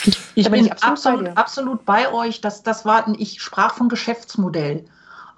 Ich, 0.05 0.19
ich 0.35 0.51
bin 0.51 0.71
absolut, 0.73 0.83
absolut, 0.83 1.37
absolut, 1.37 1.85
bei 1.87 2.13
euch. 2.13 2.41
Das, 2.41 2.63
das 2.63 2.85
war, 2.85 3.15
ich 3.19 3.41
sprach 3.41 3.75
von 3.77 3.89
Geschäftsmodell 3.89 4.85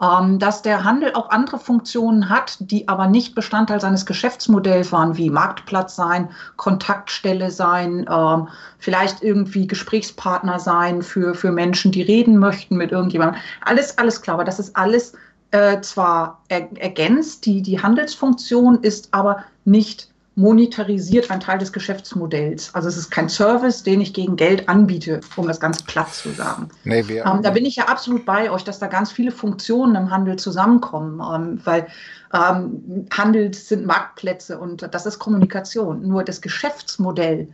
ähm, 0.00 0.38
dass 0.38 0.62
der 0.62 0.84
Handel 0.84 1.12
auch 1.14 1.30
andere 1.30 1.58
Funktionen 1.58 2.28
hat, 2.28 2.56
die 2.60 2.88
aber 2.88 3.08
nicht 3.08 3.34
Bestandteil 3.34 3.80
seines 3.80 4.06
Geschäftsmodells 4.06 4.92
waren, 4.92 5.16
wie 5.16 5.30
Marktplatz 5.30 5.96
sein, 5.96 6.30
Kontaktstelle 6.56 7.50
sein, 7.50 8.06
ähm, 8.10 8.48
vielleicht 8.78 9.22
irgendwie 9.22 9.66
Gesprächspartner 9.66 10.58
sein 10.58 11.02
für, 11.02 11.34
für 11.34 11.50
Menschen, 11.50 11.92
die 11.92 12.02
reden 12.02 12.38
möchten 12.38 12.76
mit 12.76 12.92
irgendjemandem. 12.92 13.40
Alles, 13.64 13.98
alles 13.98 14.22
klar, 14.22 14.34
aber 14.34 14.44
das 14.44 14.58
ist 14.58 14.76
alles 14.76 15.14
äh, 15.50 15.80
zwar 15.80 16.42
er, 16.48 16.68
ergänzt, 16.78 17.46
die, 17.46 17.62
die 17.62 17.80
Handelsfunktion 17.80 18.82
ist 18.82 19.08
aber 19.12 19.44
nicht 19.64 20.10
monetarisiert 20.38 21.32
ein 21.32 21.40
Teil 21.40 21.58
des 21.58 21.72
Geschäftsmodells. 21.72 22.72
Also 22.72 22.86
es 22.88 22.96
ist 22.96 23.10
kein 23.10 23.28
Service, 23.28 23.82
den 23.82 24.00
ich 24.00 24.14
gegen 24.14 24.36
Geld 24.36 24.68
anbiete, 24.68 25.20
um 25.34 25.48
das 25.48 25.58
ganz 25.58 25.82
platt 25.82 26.14
zu 26.14 26.30
sagen. 26.30 26.68
Nee, 26.84 27.08
wir, 27.08 27.26
ähm, 27.26 27.42
da 27.42 27.50
bin 27.50 27.66
ich 27.66 27.74
ja 27.74 27.86
absolut 27.86 28.24
bei 28.24 28.48
euch, 28.48 28.62
dass 28.62 28.78
da 28.78 28.86
ganz 28.86 29.10
viele 29.10 29.32
Funktionen 29.32 29.96
im 29.96 30.12
Handel 30.12 30.36
zusammenkommen, 30.36 31.20
ähm, 31.20 31.60
weil 31.64 31.88
ähm, 32.32 33.08
Handel 33.12 33.52
sind 33.52 33.84
Marktplätze 33.84 34.60
und 34.60 34.88
das 34.94 35.06
ist 35.06 35.18
Kommunikation. 35.18 36.06
Nur 36.06 36.22
das 36.22 36.40
Geschäftsmodell 36.40 37.48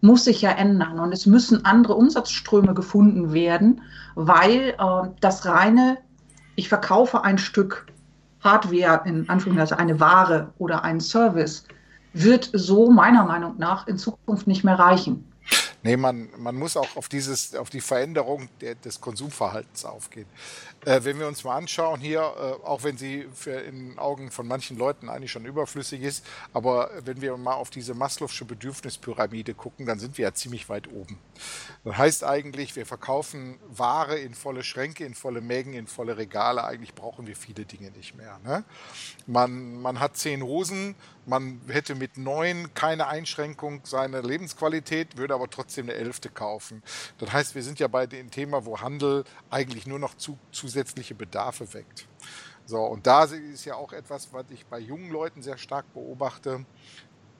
muss 0.00 0.22
sich 0.22 0.40
ja 0.40 0.52
ändern 0.52 1.00
und 1.00 1.12
es 1.12 1.26
müssen 1.26 1.64
andere 1.64 1.96
Umsatzströme 1.96 2.72
gefunden 2.72 3.32
werden, 3.32 3.80
weil 4.14 4.76
äh, 4.78 5.08
das 5.20 5.44
reine, 5.44 5.98
ich 6.54 6.68
verkaufe 6.68 7.24
ein 7.24 7.38
Stück 7.38 7.86
Hardware, 8.44 9.02
in 9.06 9.28
Anführungszeichen 9.28 9.76
eine 9.76 9.98
Ware 9.98 10.52
oder 10.58 10.84
einen 10.84 11.00
Service, 11.00 11.64
wird 12.12 12.50
so 12.52 12.90
meiner 12.90 13.24
Meinung 13.24 13.56
nach 13.58 13.86
in 13.86 13.98
Zukunft 13.98 14.46
nicht 14.46 14.64
mehr 14.64 14.78
reichen. 14.78 15.24
Nee, 15.82 15.96
man, 15.96 16.28
man 16.36 16.56
muss 16.56 16.76
auch 16.76 16.96
auf, 16.96 17.08
dieses, 17.08 17.54
auf 17.54 17.70
die 17.70 17.80
Veränderung 17.80 18.48
der, 18.60 18.74
des 18.74 19.00
Konsumverhaltens 19.00 19.84
aufgehen. 19.84 20.26
Äh, 20.88 21.04
wenn 21.04 21.18
wir 21.18 21.28
uns 21.28 21.44
mal 21.44 21.54
anschauen 21.54 22.00
hier, 22.00 22.20
äh, 22.20 22.66
auch 22.66 22.82
wenn 22.82 22.96
sie 22.96 23.26
in 23.44 23.90
den 23.90 23.98
Augen 23.98 24.30
von 24.30 24.48
manchen 24.48 24.78
Leuten 24.78 25.10
eigentlich 25.10 25.30
schon 25.30 25.44
überflüssig 25.44 26.00
ist, 26.00 26.24
aber 26.54 26.90
wenn 27.04 27.20
wir 27.20 27.36
mal 27.36 27.52
auf 27.52 27.68
diese 27.68 27.92
Maslow'sche 27.92 28.46
Bedürfnispyramide 28.46 29.52
gucken, 29.52 29.84
dann 29.84 29.98
sind 29.98 30.16
wir 30.16 30.22
ja 30.22 30.32
ziemlich 30.32 30.70
weit 30.70 30.90
oben. 30.90 31.18
Das 31.84 31.98
heißt 31.98 32.24
eigentlich, 32.24 32.74
wir 32.74 32.86
verkaufen 32.86 33.58
Ware 33.68 34.18
in 34.18 34.32
volle 34.32 34.64
Schränke, 34.64 35.04
in 35.04 35.14
volle 35.14 35.42
Mengen, 35.42 35.74
in 35.74 35.86
volle 35.86 36.16
Regale. 36.16 36.64
Eigentlich 36.64 36.94
brauchen 36.94 37.26
wir 37.26 37.36
viele 37.36 37.66
Dinge 37.66 37.90
nicht 37.90 38.14
mehr. 38.16 38.40
Ne? 38.42 38.64
Man, 39.26 39.82
man 39.82 40.00
hat 40.00 40.16
zehn 40.16 40.42
Hosen, 40.42 40.94
man 41.28 41.60
hätte 41.68 41.94
mit 41.94 42.16
neun 42.16 42.72
keine 42.72 43.08
Einschränkung 43.08 43.82
seiner 43.84 44.22
Lebensqualität, 44.22 45.18
würde 45.18 45.34
aber 45.34 45.50
trotzdem 45.50 45.90
eine 45.90 45.98
elfte 45.98 46.30
kaufen. 46.30 46.82
Das 47.18 47.32
heißt, 47.32 47.54
wir 47.54 47.62
sind 47.62 47.78
ja 47.78 47.88
bei 47.88 48.06
dem 48.06 48.30
Thema, 48.30 48.64
wo 48.64 48.80
Handel 48.80 49.24
eigentlich 49.50 49.86
nur 49.86 49.98
noch 49.98 50.14
zu, 50.14 50.38
zusätzliche 50.78 51.14
Bedarfe 51.14 51.72
weckt. 51.74 52.06
So, 52.66 52.80
und 52.80 53.06
da 53.06 53.24
ist 53.24 53.64
ja 53.64 53.74
auch 53.74 53.92
etwas, 53.92 54.32
was 54.32 54.44
ich 54.50 54.66
bei 54.66 54.78
jungen 54.78 55.10
Leuten 55.10 55.42
sehr 55.42 55.58
stark 55.58 55.92
beobachte. 55.94 56.64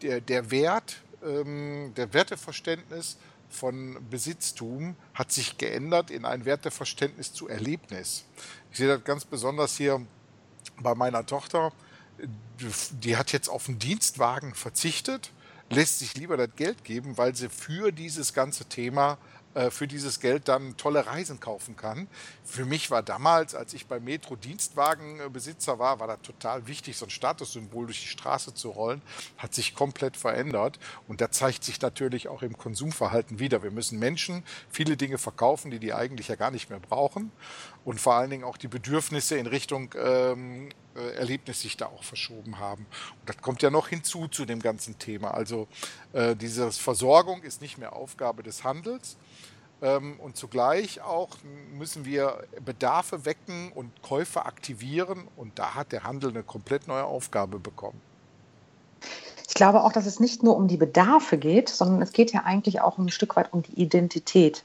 Der, 0.03 0.21
der 0.21 0.51
Wert, 0.51 1.03
ähm, 1.25 1.93
der 1.97 2.13
Werteverständnis 2.13 3.19
von 3.51 3.99
Besitztum 4.11 4.97
hat 5.15 5.33
sich 5.33 5.59
geändert 5.59 6.11
in 6.11 6.25
ein 6.25 6.45
Werteverständnis 6.45 7.33
zu 7.33 7.49
Erlebnis. 7.49 8.25
Ich 8.71 8.79
sehe 8.79 8.89
das 8.89 9.05
ganz 9.05 9.25
besonders 9.25 9.77
hier 9.77 10.05
bei 10.81 10.95
meiner 10.95 11.25
Tochter. 11.25 11.73
Die 12.59 13.17
hat 13.17 13.33
jetzt 13.33 13.49
auf 13.49 13.69
einen 13.69 13.79
Dienstwagen 13.79 14.55
verzichtet, 14.55 15.31
lässt 15.71 16.01
sich 16.01 16.17
lieber 16.17 16.37
das 16.37 16.51
Geld 16.57 16.85
geben, 16.85 17.17
weil 17.17 17.35
sie 17.35 17.49
für 17.49 17.93
dieses 17.93 18.33
ganze 18.33 18.65
Thema 18.65 19.19
für 19.71 19.89
dieses 19.89 20.21
Geld 20.21 20.49
dann 20.49 20.77
tolle 20.77 21.07
Reisen 21.07 21.41
kaufen 21.41 21.77
kann. 21.77 22.07
Für 22.45 22.65
mich 22.65 22.91
war 22.91 23.03
damals, 23.03 23.55
als 23.55 23.75
ich 23.75 23.87
bei 23.87 23.99
Metro 23.99 24.37
Dienstwagenbesitzer 24.37 25.79
war, 25.79 26.01
war 26.01 26.07
das 26.07 26.23
total 26.23 26.67
wichtig, 26.67 26.97
so 26.97 27.07
ein 27.07 27.11
Statussymbol 27.11 27.87
durch 27.87 28.01
die 28.01 28.09
Straße 28.09 28.55
zu 28.55 28.71
rollen. 28.71 29.03
Hat 29.37 29.55
sich 29.55 29.75
komplett 29.75 30.17
verändert 30.17 30.79
und 31.09 31.21
da 31.21 31.31
zeigt 31.31 31.65
sich 31.65 31.81
natürlich 31.81 32.29
auch 32.29 32.43
im 32.43 32.57
Konsumverhalten 32.57 33.39
wieder. 33.39 33.63
Wir 33.63 33.71
müssen 33.71 33.99
Menschen 33.99 34.45
viele 34.71 34.97
Dinge 34.97 35.19
verkaufen, 35.19 35.71
die 35.71 35.79
die 35.79 35.93
eigentlich 35.93 36.29
ja 36.29 36.37
gar 36.37 36.51
nicht 36.51 36.71
mehr 36.71 36.81
brauchen 36.81 37.33
und 37.85 38.01
vor 38.01 38.15
allen 38.15 38.31
Dingen 38.31 38.45
auch 38.45 38.57
die 38.57 38.69
Bedürfnisse 38.69 39.37
in 39.37 39.47
Richtung 39.47 39.95
ähm, 39.97 40.69
äh, 40.95 41.15
Erlebnis 41.15 41.61
sich 41.63 41.77
da 41.77 41.87
auch 41.87 42.03
verschoben 42.03 42.59
haben. 42.59 42.87
Und 43.21 43.29
das 43.29 43.39
kommt 43.39 43.63
ja 43.63 43.71
noch 43.71 43.89
hinzu 43.89 44.29
zu 44.29 44.45
dem 44.45 44.61
ganzen 44.61 44.99
Thema. 44.99 45.33
Also 45.33 45.69
äh, 46.13 46.35
diese 46.37 46.73
Versorgung 46.73 47.43
ist 47.43 47.63
nicht 47.63 47.79
mehr 47.79 47.95
Aufgabe 47.95 48.43
des 48.43 48.65
Handels, 48.65 49.17
und 49.81 50.37
zugleich 50.37 51.01
auch 51.03 51.37
müssen 51.73 52.05
wir 52.05 52.45
Bedarfe 52.65 53.25
wecken 53.25 53.71
und 53.75 54.03
Käufe 54.03 54.45
aktivieren. 54.45 55.29
Und 55.37 55.59
da 55.59 55.77
hat 55.77 55.93
der 55.93 56.03
Handel 56.03 56.31
eine 56.31 56.43
komplett 56.43 56.89
neue 56.89 57.05
Aufgabe 57.05 57.61
bekommen. 57.61 58.01
Ich 59.47 59.55
glaube 59.55 59.83
auch, 59.83 59.93
dass 59.93 60.07
es 60.07 60.21
nicht 60.21 60.43
nur 60.43 60.57
um 60.57 60.69
die 60.69 60.77
Bedarfe 60.77 61.39
geht, 61.39 61.69
sondern 61.69 62.03
es 62.03 62.13
geht 62.13 62.33
ja 62.33 62.43
eigentlich 62.45 62.81
auch 62.81 62.99
ein 62.99 63.09
Stück 63.09 63.37
weit 63.37 63.53
um 63.53 63.63
die 63.63 63.81
Identität 63.81 64.65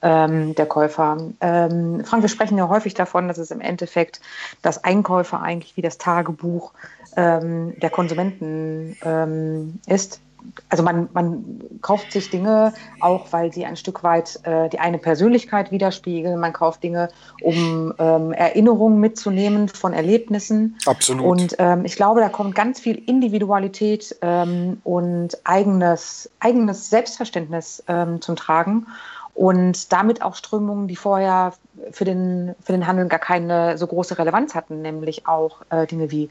ähm, 0.00 0.54
der 0.54 0.66
Käufer. 0.66 1.16
Ähm, 1.40 2.04
Frank, 2.04 2.22
wir 2.22 2.28
sprechen 2.28 2.56
ja 2.56 2.68
häufig 2.68 2.94
davon, 2.94 3.28
dass 3.28 3.38
es 3.38 3.50
im 3.50 3.60
Endeffekt 3.60 4.20
das 4.62 4.84
Einkäufer 4.84 5.40
eigentlich 5.40 5.76
wie 5.76 5.82
das 5.82 5.98
Tagebuch 5.98 6.72
ähm, 7.16 7.78
der 7.80 7.90
Konsumenten 7.90 8.96
ähm, 9.04 9.80
ist 9.86 10.20
also 10.68 10.82
man, 10.82 11.08
man 11.12 11.60
kauft 11.80 12.12
sich 12.12 12.30
Dinge 12.30 12.72
auch, 13.00 13.26
weil 13.30 13.52
sie 13.52 13.64
ein 13.64 13.76
Stück 13.76 14.02
weit 14.02 14.40
äh, 14.44 14.68
die 14.68 14.78
eine 14.78 14.98
Persönlichkeit 14.98 15.70
widerspiegeln. 15.70 16.38
Man 16.38 16.52
kauft 16.52 16.82
Dinge, 16.82 17.08
um 17.42 17.92
ähm, 17.98 18.32
Erinnerungen 18.32 19.00
mitzunehmen 19.00 19.68
von 19.68 19.92
Erlebnissen. 19.92 20.78
Absolut. 20.86 21.24
Und 21.24 21.56
ähm, 21.58 21.84
ich 21.84 21.96
glaube, 21.96 22.20
da 22.20 22.28
kommt 22.28 22.54
ganz 22.54 22.80
viel 22.80 22.96
Individualität 22.96 24.16
ähm, 24.22 24.80
und 24.84 25.38
eigenes, 25.44 26.30
eigenes 26.40 26.90
Selbstverständnis 26.90 27.82
ähm, 27.88 28.20
zum 28.20 28.36
Tragen. 28.36 28.86
Und 29.34 29.92
damit 29.94 30.20
auch 30.20 30.34
Strömungen, 30.34 30.88
die 30.88 30.96
vorher 30.96 31.54
für 31.90 32.04
den, 32.04 32.54
für 32.62 32.72
den 32.72 32.86
Handel 32.86 33.06
gar 33.06 33.18
keine 33.18 33.78
so 33.78 33.86
große 33.86 34.18
Relevanz 34.18 34.54
hatten, 34.54 34.82
nämlich 34.82 35.26
auch 35.26 35.62
äh, 35.70 35.86
Dinge 35.86 36.10
wie 36.10 36.28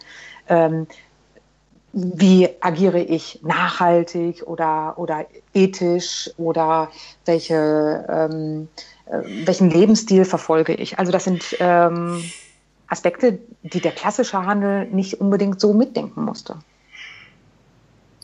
ähm, 0.47 0.85
wie 1.93 2.49
agiere 2.61 2.99
ich 2.99 3.39
nachhaltig 3.43 4.43
oder, 4.45 4.97
oder 4.97 5.25
ethisch 5.53 6.29
oder 6.37 6.89
welche, 7.25 8.05
ähm, 8.07 8.67
äh, 9.05 9.45
welchen 9.45 9.69
Lebensstil 9.69 10.25
verfolge 10.25 10.73
ich. 10.73 10.99
Also 10.99 11.11
das 11.11 11.25
sind 11.25 11.57
ähm, 11.59 12.23
Aspekte, 12.87 13.39
die 13.63 13.81
der 13.81 13.91
klassische 13.91 14.45
Handel 14.45 14.85
nicht 14.87 15.19
unbedingt 15.19 15.59
so 15.59 15.73
mitdenken 15.73 16.23
musste. 16.23 16.59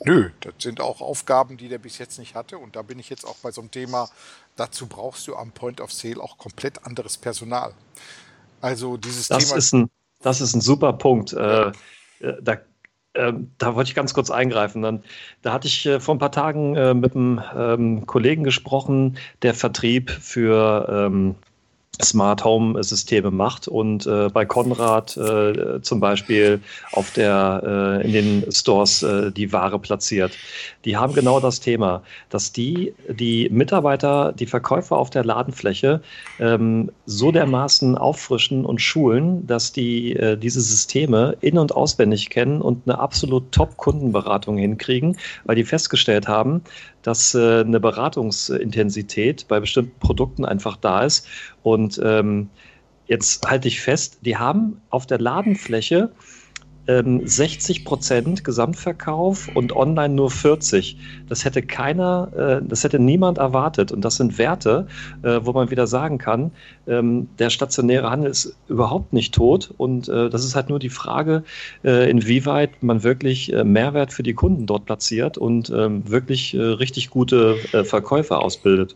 Nö, 0.05 0.29
das 0.41 0.53
sind 0.59 0.79
auch 0.79 1.01
Aufgaben, 1.01 1.57
die 1.57 1.69
der 1.69 1.79
bis 1.79 1.97
jetzt 1.97 2.19
nicht 2.19 2.36
hatte. 2.36 2.57
Und 2.57 2.75
da 2.75 2.81
bin 2.83 3.00
ich 3.00 3.09
jetzt 3.09 3.25
auch 3.25 3.38
bei 3.38 3.51
so 3.51 3.62
einem 3.62 3.71
Thema, 3.71 4.09
dazu 4.55 4.88
brauchst 4.88 5.27
du 5.27 5.36
am 5.36 5.51
Point 5.51 5.81
of 5.81 5.91
Sale 5.91 6.21
auch 6.21 6.38
komplett 6.38 6.86
anderes 6.86 7.17
Personal. 7.17 7.74
Also 8.62 8.97
dieses 8.97 9.27
das 9.27 9.45
Thema. 9.45 9.57
Ist 9.57 9.74
ein, 9.74 9.89
das 10.21 10.39
ist 10.41 10.53
ein 10.53 10.62
super 10.62 10.93
Punkt. 10.93 11.33
Äh, 11.33 11.71
da 12.41 12.57
ähm, 13.17 13.51
da 13.57 13.75
wollte 13.75 13.89
ich 13.89 13.95
ganz 13.95 14.13
kurz 14.13 14.29
eingreifen. 14.29 14.81
Dann, 14.81 15.03
da 15.41 15.53
hatte 15.53 15.67
ich 15.67 15.86
äh, 15.86 16.00
vor 16.00 16.15
ein 16.15 16.19
paar 16.19 16.31
Tagen 16.31 16.75
äh, 16.75 16.93
mit 16.93 17.15
einem 17.15 17.41
ähm, 17.55 18.05
Kollegen 18.05 18.43
gesprochen, 18.43 19.17
der 19.41 19.53
Vertrieb 19.53 20.12
für 20.12 20.88
ähm, 20.89 21.36
Smart 22.04 22.44
Home 22.44 22.84
Systeme 22.84 23.32
macht 23.32 23.68
und 23.68 24.06
äh, 24.06 24.30
bei 24.30 24.46
Konrad 24.46 25.18
äh, 25.18 25.82
zum 25.82 26.00
Beispiel 26.00 26.62
auf 26.92 27.12
der, 27.12 28.00
äh, 28.01 28.06
in 28.06 28.13
den 28.13 28.51
Stores 28.51 29.04
äh, 29.04 29.32
die 29.32 29.51
Ware 29.51 29.80
platziert. 29.80 30.32
Die 30.86 30.96
haben 30.96 31.13
genau 31.13 31.39
das 31.39 31.60
Thema, 31.60 32.04
dass 32.30 32.51
die, 32.51 32.94
die 33.10 33.50
Mitarbeiter, 33.50 34.32
die 34.32 34.46
Verkäufer 34.46 34.98
auf 34.98 35.10
der 35.10 35.25
Ladenfläche 35.25 36.01
ähm, 36.39 36.92
so 37.06 37.32
dermaßen 37.32 37.98
auffrischen 37.98 38.66
und 38.66 38.80
schulen, 38.82 39.46
dass 39.48 39.72
die 39.72 40.16
äh, 40.16 40.38
diese 40.38 40.62
Systeme 40.62 41.36
in- 41.42 41.58
und 41.58 41.75
auswendig 41.75 42.30
kennen 42.30 42.62
und 42.62 42.84
eine 42.86 43.00
absolut 43.00 43.51
Top-Kundenberatung 43.51 44.58
hinkriegen, 44.58 45.18
weil 45.46 45.56
die 45.56 45.63
festgestellt 45.63 46.27
haben, 46.27 46.62
dass 47.01 47.36
äh, 47.36 47.62
eine 47.62 47.80
Beratungsintensität 47.80 49.48
bei 49.48 49.60
bestimmten 49.60 49.98
Produkten 50.00 50.46
einfach 50.46 50.77
da 50.77 51.04
ist. 51.04 51.27
Und 51.63 52.00
ähm, 52.04 52.50
jetzt 53.08 53.48
halte 53.48 53.68
ich 53.68 53.82
fest, 53.82 54.20
die 54.22 54.38
haben 54.38 54.82
auf 54.89 55.06
der 55.06 55.20
Ladenfläche 55.20 56.12
60 56.88 57.79
ähm, 57.79 57.84
Prozent 57.84 58.44
Gesamtverkauf 58.44 59.50
und 59.53 59.75
online 59.75 60.13
nur 60.13 60.32
40. 60.32 60.98
Das 61.27 61.44
hätte 61.44 61.62
keiner, 61.62 62.62
äh, 62.62 62.67
das 62.67 62.84
hätte 62.84 62.98
niemand 62.98 63.38
erwartet. 63.38 63.91
Und 63.91 64.01
das 64.01 64.15
sind 64.15 64.38
Werte, 64.38 64.88
äh, 65.22 65.41
wo 65.44 65.51
man 65.51 65.70
wieder 65.70 65.86
sagen 65.86 66.17
kann, 66.17 66.51
ähm, 66.88 67.27
der 67.39 67.50
stationäre 67.50 68.10
Handel 68.10 68.32
ist 68.32 68.56
überhaupt 68.70 69.12
nicht 69.12 69.36
tot. 69.36 69.74
Und 69.77 70.08
äh, 70.08 70.29
das 70.29 70.46
ist 70.46 70.56
halt 70.56 70.70
nur 70.70 70.79
die 70.79 70.89
Frage, 70.89 71.44
inwieweit 71.84 72.82
man 72.84 73.03
wirklich 73.03 73.53
Mehrwert 73.63 74.13
für 74.13 74.24
die 74.24 74.34
Kunden 74.34 74.65
dort 74.65 74.86
platziert 74.86 75.38
und 75.38 75.70
ähm, 75.70 76.10
wirklich 76.10 76.56
richtig 76.56 77.10
gute 77.10 77.56
Verkäufer 77.84 78.41
ausbildet. 78.41 78.96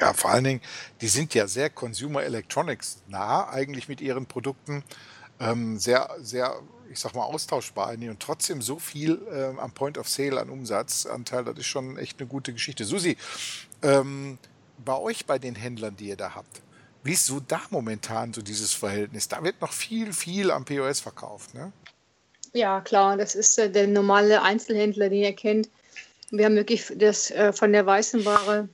Ja, 0.00 0.12
vor 0.12 0.30
allen 0.30 0.44
Dingen, 0.44 0.60
die 1.00 1.08
sind 1.08 1.34
ja 1.34 1.46
sehr 1.46 1.70
Consumer 1.70 2.22
Electronics 2.22 3.02
nah 3.08 3.48
eigentlich 3.48 3.88
mit 3.88 4.00
ihren 4.00 4.26
Produkten. 4.26 4.82
Ähm, 5.40 5.78
sehr, 5.78 6.08
sehr 6.20 6.56
ich 6.90 7.00
sag 7.00 7.14
mal, 7.14 7.24
austauschbar 7.24 7.92
und 7.92 8.20
trotzdem 8.20 8.62
so 8.62 8.78
viel 8.78 9.20
äh, 9.32 9.58
am 9.58 9.72
Point 9.72 9.98
of 9.98 10.08
Sale 10.08 10.40
an 10.40 10.50
Umsatzanteil, 10.50 11.44
das 11.44 11.58
ist 11.58 11.66
schon 11.66 11.98
echt 11.98 12.20
eine 12.20 12.28
gute 12.28 12.52
Geschichte. 12.52 12.84
Susi, 12.84 13.16
ähm, 13.82 14.38
bei 14.84 14.96
euch, 14.96 15.26
bei 15.26 15.38
den 15.38 15.54
Händlern, 15.54 15.96
die 15.96 16.08
ihr 16.08 16.16
da 16.16 16.34
habt, 16.34 16.62
wie 17.02 17.12
ist 17.12 17.26
so 17.26 17.40
da 17.40 17.60
momentan 17.70 18.32
so 18.32 18.42
dieses 18.42 18.74
Verhältnis? 18.74 19.28
Da 19.28 19.42
wird 19.42 19.60
noch 19.60 19.72
viel, 19.72 20.12
viel 20.12 20.50
am 20.50 20.64
POS 20.64 21.00
verkauft, 21.00 21.54
ne? 21.54 21.72
Ja, 22.52 22.80
klar, 22.80 23.16
das 23.16 23.34
ist 23.34 23.58
äh, 23.58 23.70
der 23.70 23.86
normale 23.86 24.42
Einzelhändler, 24.42 25.08
den 25.08 25.22
ihr 25.22 25.32
kennt. 25.34 25.68
Wir 26.30 26.46
haben 26.46 26.56
wirklich 26.56 26.92
das 26.96 27.30
äh, 27.30 27.52
von 27.52 27.72
der 27.72 27.86
weißen 27.86 28.24
Ware 28.24 28.68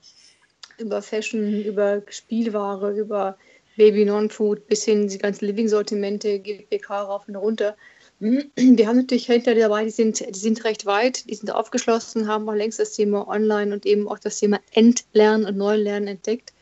über 0.77 1.01
Fashion, 1.01 1.61
über 1.63 2.01
Spielware, 2.09 2.91
über 2.91 3.37
Baby 3.77 4.05
Non-Food 4.05 4.67
bis 4.67 4.83
hin 4.85 5.07
die 5.07 5.17
ganzen 5.17 5.45
Living-Sortimente, 5.45 6.39
GPK 6.39 7.01
rauf 7.01 7.27
und 7.27 7.35
runter. 7.35 7.75
Wir 8.19 8.87
haben 8.87 8.97
natürlich 8.97 9.27
Händler 9.27 9.55
dabei, 9.55 9.83
die 9.83 9.89
sind, 9.89 10.19
die 10.19 10.39
sind 10.39 10.63
recht 10.63 10.85
weit, 10.85 11.29
die 11.29 11.35
sind 11.35 11.51
aufgeschlossen, 11.51 12.27
haben 12.27 12.47
auch 12.47 12.53
längst 12.53 12.79
das 12.79 12.93
Thema 12.93 13.27
Online 13.27 13.73
und 13.73 13.85
eben 13.85 14.07
auch 14.07 14.19
das 14.19 14.39
Thema 14.39 14.59
Entlernen 14.71 15.45
und 15.45 15.57
Neulernen 15.57 16.07
entdeckt. 16.07 16.53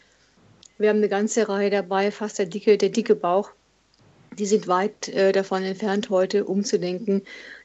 Wir 0.77 0.89
haben 0.89 0.97
eine 0.97 1.09
ganze 1.09 1.47
Reihe 1.47 1.69
dabei, 1.69 2.09
fast 2.11 2.39
der 2.39 2.47
dicke, 2.47 2.77
der 2.77 2.89
dicke 2.89 3.15
Bauch. 3.15 3.51
Die 4.39 4.45
sind 4.45 4.67
weit 4.67 5.09
äh, 5.09 5.31
davon 5.31 5.61
entfernt, 5.61 6.09
heute 6.09 6.45
umzudenken. 6.45 7.21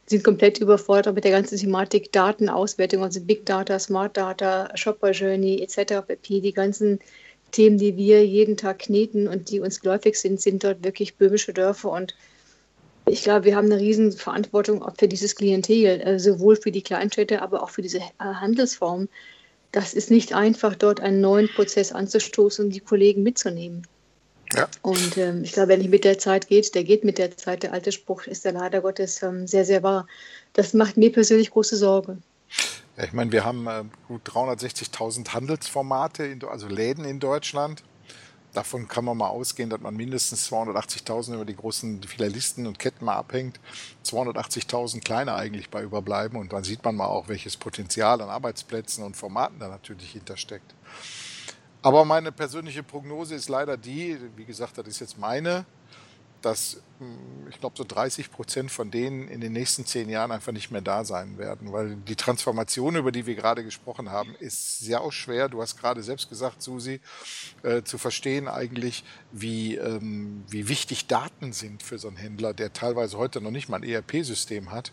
Die 0.07 0.17
sind 0.17 0.25
komplett 0.25 0.59
überfordert 0.59 1.15
mit 1.15 1.25
der 1.25 1.31
ganzen 1.31 1.57
Thematik 1.57 2.13
Datenauswertung, 2.13 3.03
also 3.03 3.21
Big 3.21 3.47
Data, 3.47 3.79
Smart 3.79 4.17
Data, 4.17 4.71
Shopper 4.77 5.13
Journey 5.13 5.63
etc. 5.63 6.03
Die 6.29 6.53
ganzen 6.53 6.99
Themen, 7.53 7.79
die 7.79 7.97
wir 7.97 8.27
jeden 8.27 8.57
Tag 8.57 8.81
kneten 8.81 9.29
und 9.29 9.51
die 9.51 9.61
uns 9.61 9.81
geläufig 9.81 10.19
sind, 10.19 10.41
sind 10.41 10.65
dort 10.65 10.85
wirklich 10.85 11.17
böhmische 11.17 11.55
Dörfer 11.55 11.91
und 11.93 12.15
ich 13.09 13.23
glaube, 13.23 13.45
wir 13.45 13.57
haben 13.57 13.71
eine 13.71 13.81
riesen 13.81 14.13
Verantwortung 14.13 14.83
auch 14.83 14.95
für 14.99 15.09
dieses 15.09 15.37
Klientel, 15.37 16.01
äh, 16.01 16.19
sowohl 16.19 16.57
für 16.57 16.73
die 16.73 16.83
Kleinstädte, 16.83 17.41
aber 17.41 17.63
auch 17.63 17.71
für 17.71 17.83
diese 17.83 17.99
äh, 17.99 18.03
Handelsform. 18.19 19.09
Das 19.73 19.95
ist 19.95 20.11
nicht 20.11 20.35
einfach, 20.35 20.75
dort 20.75 21.01
einen 21.01 21.21
neuen 21.21 21.49
Prozess 21.49 21.93
anzustoßen 21.93 22.67
und 22.67 22.71
die 22.73 22.81
Kollegen 22.81 23.23
mitzunehmen. 23.23 23.87
Ja. 24.55 24.69
Und 24.83 25.17
ähm, 25.17 25.43
ich 25.45 25.53
glaube, 25.53 25.69
wenn 25.69 25.81
nicht 25.81 25.91
mit 25.91 26.05
der 26.05 26.19
Zeit 26.19 26.49
geht, 26.49 26.75
der 26.75 26.85
geht 26.85 27.05
mit 27.05 27.19
der 27.19 27.37
Zeit. 27.37 27.63
Der 27.63 27.73
alte 27.73 27.93
Spruch 27.93 28.27
ist 28.27 28.45
ja 28.45 28.53
leider 28.53 28.81
Gottes 28.81 29.23
ähm, 29.23 29.47
sehr, 29.47 29.65
sehr 29.65 29.83
wahr. 29.83 30.07
Das 30.53 30.73
macht 30.73 30.97
mir 30.97 31.13
persönlich 31.13 31.51
große 31.51 31.77
Sorge. 31.77 32.19
Ja, 32.97 33.05
ich 33.05 33.13
meine, 33.13 33.33
wir 33.33 33.45
haben 33.45 33.67
äh, 33.67 33.85
gut 34.09 34.23
360.000 34.29 35.29
Handelsformate, 35.33 36.25
in, 36.25 36.43
also 36.45 36.69
Läden 36.69 37.05
in 37.05 37.21
Deutschland 37.21 37.83
davon 38.57 38.89
kann 38.89 39.05
man 39.05 39.17
mal 39.17 39.29
ausgehen, 39.29 39.69
dass 39.69 39.81
man 39.81 39.95
mindestens 39.95 40.51
280.000 40.51 41.35
über 41.35 41.45
die 41.45 41.57
großen 41.57 42.03
Filialisten 42.03 42.67
und 42.67 42.79
Ketten 42.79 43.05
mal 43.05 43.17
abhängt. 43.17 43.61
280.000 44.05 45.03
kleine 45.05 45.35
eigentlich 45.35 45.69
bei 45.69 45.83
überbleiben 45.83 46.39
und 46.39 46.53
dann 46.53 46.65
sieht 46.65 46.83
man 46.85 46.97
mal 46.97 47.07
auch, 47.07 47.29
welches 47.29 47.57
Potenzial 47.57 48.21
an 48.23 48.31
Arbeitsplätzen 48.31 49.05
und 49.05 49.17
Formaten 49.17 49.59
da 49.59 49.69
natürlich 49.69 50.11
hintersteckt. 50.11 50.75
Aber 51.83 52.05
meine 52.05 52.33
persönliche 52.33 52.83
Prognose 52.83 53.35
ist 53.35 53.49
leider 53.49 53.77
die, 53.77 54.19
wie 54.37 54.45
gesagt, 54.45 54.79
das 54.79 54.87
ist 54.87 55.01
jetzt 55.01 55.19
meine, 55.19 55.67
dass 56.41 56.81
ich 57.51 57.61
glaube, 57.61 57.77
so 57.77 57.85
30 57.85 58.31
Prozent 58.31 58.71
von 58.71 58.91
denen 58.91 59.29
in 59.29 59.41
den 59.41 59.53
nächsten 59.53 59.85
zehn 59.85 60.09
Jahren 60.09 60.33
einfach 60.33 60.53
nicht 60.53 60.71
mehr 60.71 60.81
da 60.81 61.05
sein 61.05 61.37
werden, 61.37 61.73
weil 61.73 61.97
die 61.97 62.17
Transformation, 62.17 62.97
über 62.97 63.13
die 63.13 63.27
wir 63.27 63.35
gerade 63.35 63.63
gesprochen 63.63 64.11
haben, 64.11 64.35
ist 64.41 64.79
sehr 64.79 65.03
auch 65.03 65.13
schwer. 65.13 65.49
Du 65.49 65.61
hast 65.61 65.77
gerade 65.77 66.03
selbst 66.03 66.29
gesagt, 66.29 66.63
Susi, 66.63 67.01
äh, 67.63 67.83
zu 67.83 67.99
verstehen 67.99 68.49
eigentlich, 68.49 69.05
wie, 69.31 69.77
ähm, 69.77 70.45
wie 70.49 70.69
wichtig 70.69 71.07
Daten 71.07 71.53
sind 71.53 71.83
für 71.83 71.99
so 71.99 72.09
einen 72.09 72.17
Händler, 72.17 72.55
der 72.55 72.73
teilweise 72.73 73.19
heute 73.19 73.41
noch 73.41 73.51
nicht 73.51 73.69
mal 73.69 73.77
ein 73.77 73.89
ERP-System 73.89 74.71
hat. 74.71 74.93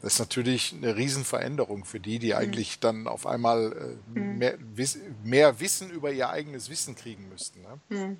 Das 0.00 0.14
ist 0.14 0.18
natürlich 0.18 0.74
eine 0.74 0.96
Riesenveränderung 0.96 1.84
für 1.84 2.00
die, 2.00 2.18
die 2.18 2.28
mhm. 2.28 2.36
eigentlich 2.38 2.80
dann 2.80 3.06
auf 3.06 3.26
einmal 3.26 3.98
äh, 4.14 4.18
mhm. 4.18 4.38
mehr, 4.38 4.58
wiss, 4.74 4.98
mehr, 5.22 5.60
Wissen 5.60 5.90
über 5.90 6.12
ihr 6.12 6.30
eigenes 6.30 6.70
Wissen 6.70 6.94
kriegen 6.94 7.28
müssten. 7.28 7.60
Ne? 7.60 7.80
Mhm. 7.90 8.16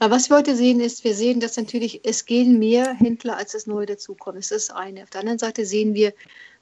Aber 0.00 0.16
was 0.16 0.28
wir 0.28 0.36
heute 0.36 0.56
sehen, 0.56 0.80
ist, 0.80 1.04
wir 1.04 1.14
sehen, 1.14 1.38
dass 1.40 1.56
natürlich 1.56 2.04
es 2.04 2.26
gehen 2.26 2.58
mehr 2.64 2.94
Händler, 2.94 3.36
als 3.36 3.54
es 3.54 3.66
neu 3.66 3.84
dazukommen. 3.84 4.40
Das 4.40 4.50
ist 4.50 4.68
das 4.68 4.76
eine. 4.76 5.02
Auf 5.02 5.10
der 5.10 5.20
anderen 5.20 5.38
Seite 5.38 5.66
sehen 5.66 5.94
wir, 5.94 6.14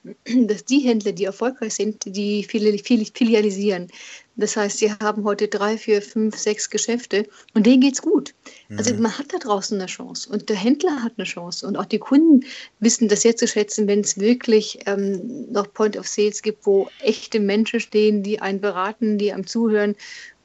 dass 0.48 0.64
die 0.64 0.80
Händler, 0.80 1.12
die 1.12 1.24
erfolgreich 1.24 1.74
sind, 1.74 2.04
die 2.04 2.42
filialisieren. 2.44 3.88
Das 4.34 4.56
heißt, 4.56 4.78
sie 4.78 4.90
haben 4.90 5.24
heute 5.24 5.46
drei, 5.46 5.76
vier, 5.78 6.02
fünf, 6.02 6.36
sechs 6.36 6.70
Geschäfte 6.70 7.28
und 7.54 7.66
denen 7.66 7.82
geht 7.82 7.94
es 7.94 8.02
gut. 8.02 8.34
Also 8.76 8.94
mhm. 8.94 9.02
man 9.02 9.18
hat 9.18 9.32
da 9.32 9.38
draußen 9.38 9.78
eine 9.78 9.86
Chance 9.86 10.28
und 10.30 10.48
der 10.48 10.56
Händler 10.56 11.02
hat 11.02 11.12
eine 11.18 11.26
Chance 11.26 11.66
und 11.66 11.76
auch 11.76 11.84
die 11.84 11.98
Kunden 11.98 12.44
wissen 12.80 13.08
das 13.08 13.22
jetzt 13.24 13.40
zu 13.40 13.46
schätzen, 13.46 13.86
wenn 13.86 14.00
es 14.00 14.18
wirklich 14.18 14.80
ähm, 14.86 15.52
noch 15.52 15.72
Point 15.72 15.96
of 15.98 16.08
Sales 16.08 16.42
gibt, 16.42 16.66
wo 16.66 16.88
echte 17.00 17.38
Menschen 17.38 17.78
stehen, 17.78 18.22
die 18.22 18.40
einen 18.40 18.60
beraten, 18.60 19.18
die 19.18 19.32
einem 19.32 19.46
zuhören 19.46 19.94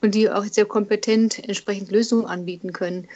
und 0.01 0.13
die 0.13 0.29
auch 0.29 0.45
sehr 0.45 0.65
kompetent 0.65 1.39
entsprechend 1.47 1.89
Lösungen 1.89 2.25
anbieten 2.25 2.73
können. 2.73 3.07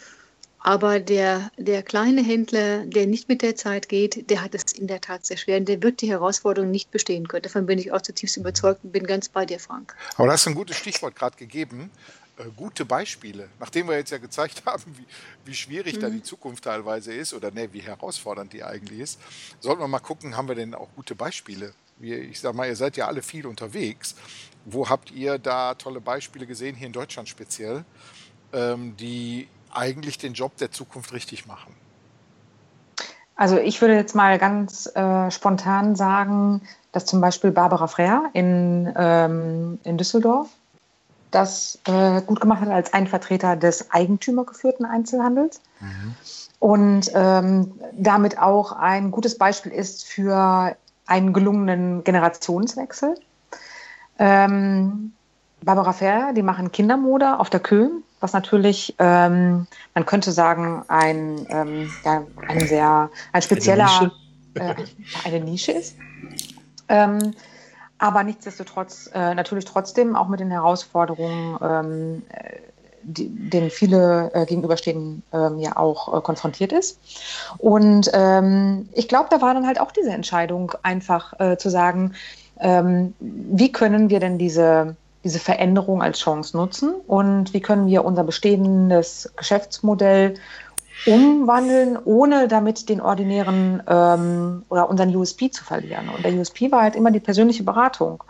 Aber 0.64 1.00
der, 1.00 1.52
der 1.58 1.82
kleine 1.82 2.24
Händler, 2.24 2.86
der 2.86 3.08
nicht 3.08 3.28
mit 3.28 3.42
der 3.42 3.56
Zeit 3.56 3.90
geht, 3.90 4.30
der 4.30 4.44
hat 4.44 4.54
es 4.54 4.74
in 4.74 4.88
der 4.88 5.02
Tat 5.02 5.26
sehr 5.26 5.38
schwer 5.38 5.58
und 5.58 5.68
der 5.68 5.82
wird 5.82 6.02
die 6.02 6.10
Herausforderung 6.10 6.70
nicht 6.70 6.92
bestehen 6.92 7.28
können. 7.28 7.42
Davon 7.42 7.66
bin 7.66 7.80
ich 7.80 7.92
auch 7.92 8.02
zutiefst 8.02 8.38
überzeugt 8.38 8.84
und 8.84 8.92
bin 8.92 9.08
ganz 9.08 9.28
bei 9.28 9.46
dir, 9.46 9.60
Frank. 9.60 9.96
Aber 10.16 10.28
du 10.28 10.34
hast 10.34 10.48
ein 10.48 10.56
gutes 10.56 10.78
Stichwort 10.78 11.16
gerade 11.16 11.36
gegeben. 11.36 11.90
Äh, 12.38 12.46
gute 12.56 12.86
Beispiele. 12.86 13.50
Nachdem 13.60 13.88
wir 13.88 13.96
jetzt 13.96 14.12
ja 14.12 14.18
gezeigt 14.18 14.64
haben, 14.66 14.84
wie, 14.98 15.06
wie 15.46 15.56
schwierig 15.56 15.96
mhm. 15.96 16.00
da 16.00 16.10
die 16.10 16.24
Zukunft 16.24 16.64
teilweise 16.64 17.14
ist 17.14 17.34
oder 17.34 17.52
ne, 17.52 17.72
wie 17.74 17.82
herausfordernd 17.82 18.54
die 18.54 18.64
eigentlich 18.64 19.00
ist, 19.00 19.20
sollten 19.60 19.82
wir 19.82 19.88
mal 19.88 20.00
gucken, 20.00 20.38
haben 20.38 20.48
wir 20.48 20.56
denn 20.56 20.74
auch 20.76 20.90
gute 20.96 21.16
Beispiele? 21.16 21.74
Wie, 21.98 22.14
ich 22.14 22.40
sag 22.40 22.56
mal, 22.56 22.68
ihr 22.68 22.76
seid 22.76 22.98
ja 22.98 23.08
alle 23.08 23.22
viel 23.22 23.46
unterwegs. 23.46 24.16
Wo 24.66 24.90
habt 24.90 25.12
ihr 25.12 25.40
da 25.40 25.74
tolle 25.74 26.02
Beispiele 26.02 26.46
gesehen, 26.46 26.76
hier 26.76 26.88
in 26.88 26.94
Deutschland 26.94 27.28
speziell, 27.28 27.84
ähm, 28.54 28.96
die 28.98 29.48
eigentlich 29.74 30.18
den 30.18 30.34
Job 30.34 30.58
der 30.58 30.72
Zukunft 30.72 31.14
richtig 31.14 31.48
machen? 31.48 31.74
Also 33.36 33.58
ich 33.58 33.82
würde 33.82 33.96
jetzt 33.96 34.16
mal 34.16 34.38
ganz 34.38 34.88
äh, 34.96 35.32
spontan 35.32 35.96
sagen, 35.96 36.62
dass 36.92 37.06
zum 37.06 37.22
Beispiel 37.22 37.52
Barbara 37.52 37.88
Freer 37.88 38.30
in, 38.34 38.94
ähm, 38.96 39.80
in 39.84 39.98
Düsseldorf 39.98 40.50
das 41.32 41.80
äh, 41.88 42.22
gut 42.22 42.42
gemacht 42.42 42.62
hat 42.62 42.70
als 42.70 42.94
ein 42.94 43.08
Vertreter 43.08 43.56
des 43.56 43.90
eigentümergeführten 43.92 44.86
Einzelhandels. 44.86 45.62
Mhm. 45.80 46.16
Und 46.60 47.12
ähm, 47.16 47.72
damit 47.94 48.38
auch 48.38 48.74
ein 48.74 49.10
gutes 49.10 49.38
Beispiel 49.38 49.72
ist 49.72 50.06
für 50.06 50.76
einen 51.08 51.34
gelungenen 51.34 52.04
Generationswechsel. 52.04 53.16
Ähm, 54.20 55.14
Barbara 55.64 55.94
Ferrer, 55.94 56.34
die 56.34 56.44
machen 56.44 56.72
Kindermode 56.72 57.40
auf 57.40 57.50
der 57.50 57.60
Köhm, 57.60 58.04
was 58.22 58.34
natürlich, 58.34 58.96
ähm, 59.00 59.68
man 59.94 60.06
könnte 60.06 60.32
sagen, 60.32 60.84
ein, 60.88 61.46
ähm, 61.50 61.92
ja, 62.06 62.24
ein 62.48 62.68
sehr, 62.68 63.10
ein 63.34 63.42
spezieller, 63.42 63.90
eine 63.90 64.12
Nische, 64.64 64.86
äh, 65.26 65.28
eine 65.28 65.40
Nische 65.42 65.72
ist. 65.74 65.96
Ähm, 66.88 67.34
aber 67.98 68.24
nichtsdestotrotz 68.24 69.10
äh, 69.14 69.36
natürlich 69.36 69.66
trotzdem 69.66 70.16
auch 70.16 70.28
mit 70.28 70.40
den 70.40 70.52
Herausforderungen, 70.52 71.58
ähm, 71.62 72.24
die, 73.04 73.30
denen 73.30 73.72
viele 73.72 74.32
äh, 74.34 74.46
gegenüberstehen, 74.46 75.24
ähm, 75.34 75.60
ja 75.60 75.76
auch 75.78 76.16
äh, 76.16 76.22
konfrontiert 76.22 76.72
ist. 76.72 77.00
Und 77.58 78.10
ähm, 78.14 78.90
ich 78.94 79.08
glaube, 79.08 79.30
da 79.32 79.42
war 79.42 79.54
dann 79.54 79.66
halt 79.66 79.80
auch 79.80 79.92
diese 79.92 80.12
Entscheidung, 80.12 80.74
einfach 80.84 81.40
äh, 81.40 81.58
zu 81.58 81.70
sagen, 81.70 82.14
wie 82.64 83.72
können 83.72 84.12
wir 84.12 84.20
denn 84.20 84.38
diese, 84.38 84.96
diese 85.24 85.40
Veränderung 85.40 86.02
als 86.02 86.20
Chance 86.20 86.58
nutzen 86.58 86.94
und 87.08 87.54
wie 87.54 87.62
können 87.62 87.88
wir 87.88 88.04
unser 88.06 88.24
bestehendes 88.24 89.32
Geschäftsmodell 89.36 90.36
umwandeln, 91.06 91.98
ohne 92.04 92.48
damit 92.48 92.90
den 92.90 93.02
ordinären 93.02 93.82
ähm, 93.88 94.64
oder 94.70 94.90
unseren 94.90 95.16
USP 95.16 95.50
zu 95.50 95.64
verlieren. 95.64 96.10
Und 96.10 96.24
der 96.26 96.34
USP 96.34 96.72
war 96.72 96.84
halt 96.84 96.96
immer 96.96 97.12
die 97.12 97.20
persönliche 97.20 97.64
Beratung. 97.64 98.24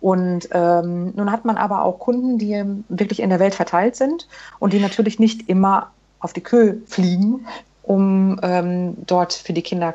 Und 0.00 0.48
ähm, 0.52 1.12
nun 1.16 1.32
hat 1.32 1.44
man 1.44 1.56
aber 1.56 1.84
auch 1.84 1.98
Kunden, 1.98 2.38
die 2.38 2.62
wirklich 2.88 3.20
in 3.20 3.30
der 3.30 3.40
Welt 3.40 3.54
verteilt 3.54 3.96
sind 3.96 4.28
und 4.58 4.72
die 4.72 4.80
natürlich 4.80 5.18
nicht 5.18 5.48
immer 5.48 5.90
auf 6.20 6.32
die 6.32 6.42
Kühe 6.42 6.78
fliegen, 6.86 7.46
um 7.82 8.38
ähm, 8.42 8.94
dort 9.06 9.32
für 9.32 9.52
die 9.52 9.62
Kinder 9.62 9.94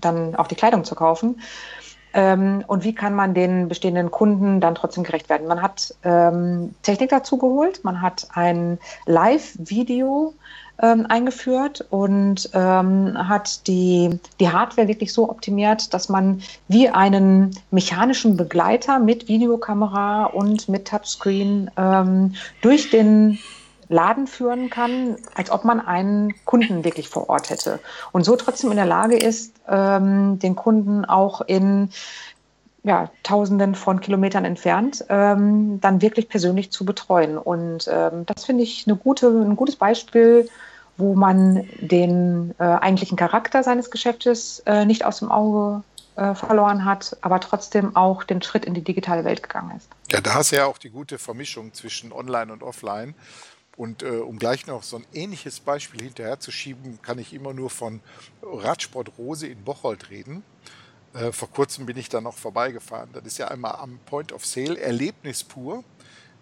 dann 0.00 0.34
auch 0.36 0.46
die 0.46 0.54
Kleidung 0.54 0.84
zu 0.84 0.94
kaufen. 0.94 1.40
Ähm, 2.14 2.64
und 2.66 2.84
wie 2.84 2.94
kann 2.94 3.14
man 3.14 3.34
den 3.34 3.68
bestehenden 3.68 4.10
Kunden 4.10 4.60
dann 4.60 4.76
trotzdem 4.76 5.02
gerecht 5.02 5.28
werden? 5.28 5.48
Man 5.48 5.60
hat 5.60 5.94
ähm, 6.04 6.74
Technik 6.82 7.10
dazu 7.10 7.36
geholt, 7.38 7.82
man 7.82 8.00
hat 8.00 8.28
ein 8.32 8.78
Live-Video 9.06 10.34
ähm, 10.80 11.06
eingeführt 11.08 11.84
und 11.90 12.50
ähm, 12.52 13.16
hat 13.16 13.66
die, 13.66 14.18
die 14.38 14.48
Hardware 14.48 14.86
wirklich 14.88 15.12
so 15.12 15.28
optimiert, 15.28 15.92
dass 15.92 16.08
man 16.08 16.40
wie 16.68 16.88
einen 16.88 17.58
mechanischen 17.72 18.36
Begleiter 18.36 19.00
mit 19.00 19.28
Videokamera 19.28 20.26
und 20.26 20.68
mit 20.68 20.86
Touchscreen 20.86 21.70
ähm, 21.76 22.34
durch 22.62 22.90
den 22.90 23.38
Laden 23.94 24.26
führen 24.26 24.68
kann, 24.70 25.16
als 25.34 25.50
ob 25.50 25.64
man 25.64 25.80
einen 25.80 26.34
Kunden 26.44 26.84
wirklich 26.84 27.08
vor 27.08 27.30
Ort 27.30 27.48
hätte. 27.48 27.78
Und 28.12 28.24
so 28.24 28.36
trotzdem 28.36 28.70
in 28.70 28.76
der 28.76 28.86
Lage 28.86 29.16
ist, 29.16 29.54
ähm, 29.68 30.38
den 30.40 30.56
Kunden 30.56 31.04
auch 31.04 31.40
in 31.40 31.90
ja, 32.82 33.10
Tausenden 33.22 33.74
von 33.74 34.00
Kilometern 34.00 34.44
entfernt, 34.44 35.04
ähm, 35.08 35.80
dann 35.80 36.02
wirklich 36.02 36.28
persönlich 36.28 36.70
zu 36.70 36.84
betreuen. 36.84 37.38
Und 37.38 37.88
ähm, 37.90 38.26
das 38.26 38.44
finde 38.44 38.64
ich 38.64 38.86
eine 38.86 38.96
gute, 38.96 39.28
ein 39.28 39.56
gutes 39.56 39.76
Beispiel, 39.76 40.48
wo 40.96 41.14
man 41.14 41.66
den 41.80 42.54
äh, 42.58 42.64
eigentlichen 42.64 43.16
Charakter 43.16 43.62
seines 43.62 43.90
Geschäftes 43.90 44.62
äh, 44.66 44.84
nicht 44.84 45.04
aus 45.04 45.20
dem 45.20 45.30
Auge 45.30 45.82
äh, 46.16 46.34
verloren 46.34 46.84
hat, 46.84 47.16
aber 47.22 47.40
trotzdem 47.40 47.96
auch 47.96 48.22
den 48.22 48.42
Schritt 48.42 48.64
in 48.64 48.74
die 48.74 48.82
digitale 48.84 49.24
Welt 49.24 49.42
gegangen 49.42 49.76
ist. 49.76 49.88
Ja, 50.12 50.20
da 50.20 50.34
hast 50.34 50.52
du 50.52 50.56
ja 50.56 50.66
auch 50.66 50.78
die 50.78 50.90
gute 50.90 51.18
Vermischung 51.18 51.72
zwischen 51.72 52.12
Online 52.12 52.52
und 52.52 52.62
Offline. 52.62 53.14
Und 53.76 54.02
äh, 54.02 54.08
um 54.08 54.38
gleich 54.38 54.66
noch 54.66 54.82
so 54.82 54.96
ein 54.96 55.06
ähnliches 55.12 55.60
Beispiel 55.60 56.02
hinterher 56.02 56.38
zu 56.38 56.52
schieben, 56.52 57.00
kann 57.02 57.18
ich 57.18 57.32
immer 57.32 57.52
nur 57.52 57.70
von 57.70 58.00
Radsport 58.42 59.12
Rose 59.18 59.48
in 59.48 59.64
Bocholt 59.64 60.10
reden. 60.10 60.44
Äh, 61.14 61.32
vor 61.32 61.50
kurzem 61.50 61.86
bin 61.86 61.96
ich 61.96 62.08
da 62.08 62.20
noch 62.20 62.36
vorbeigefahren. 62.36 63.10
Das 63.12 63.24
ist 63.24 63.38
ja 63.38 63.48
einmal 63.48 63.76
am 63.76 63.98
Point 64.06 64.32
of 64.32 64.44
Sale, 64.44 64.78
Erlebnis 64.78 65.42
pur. 65.42 65.82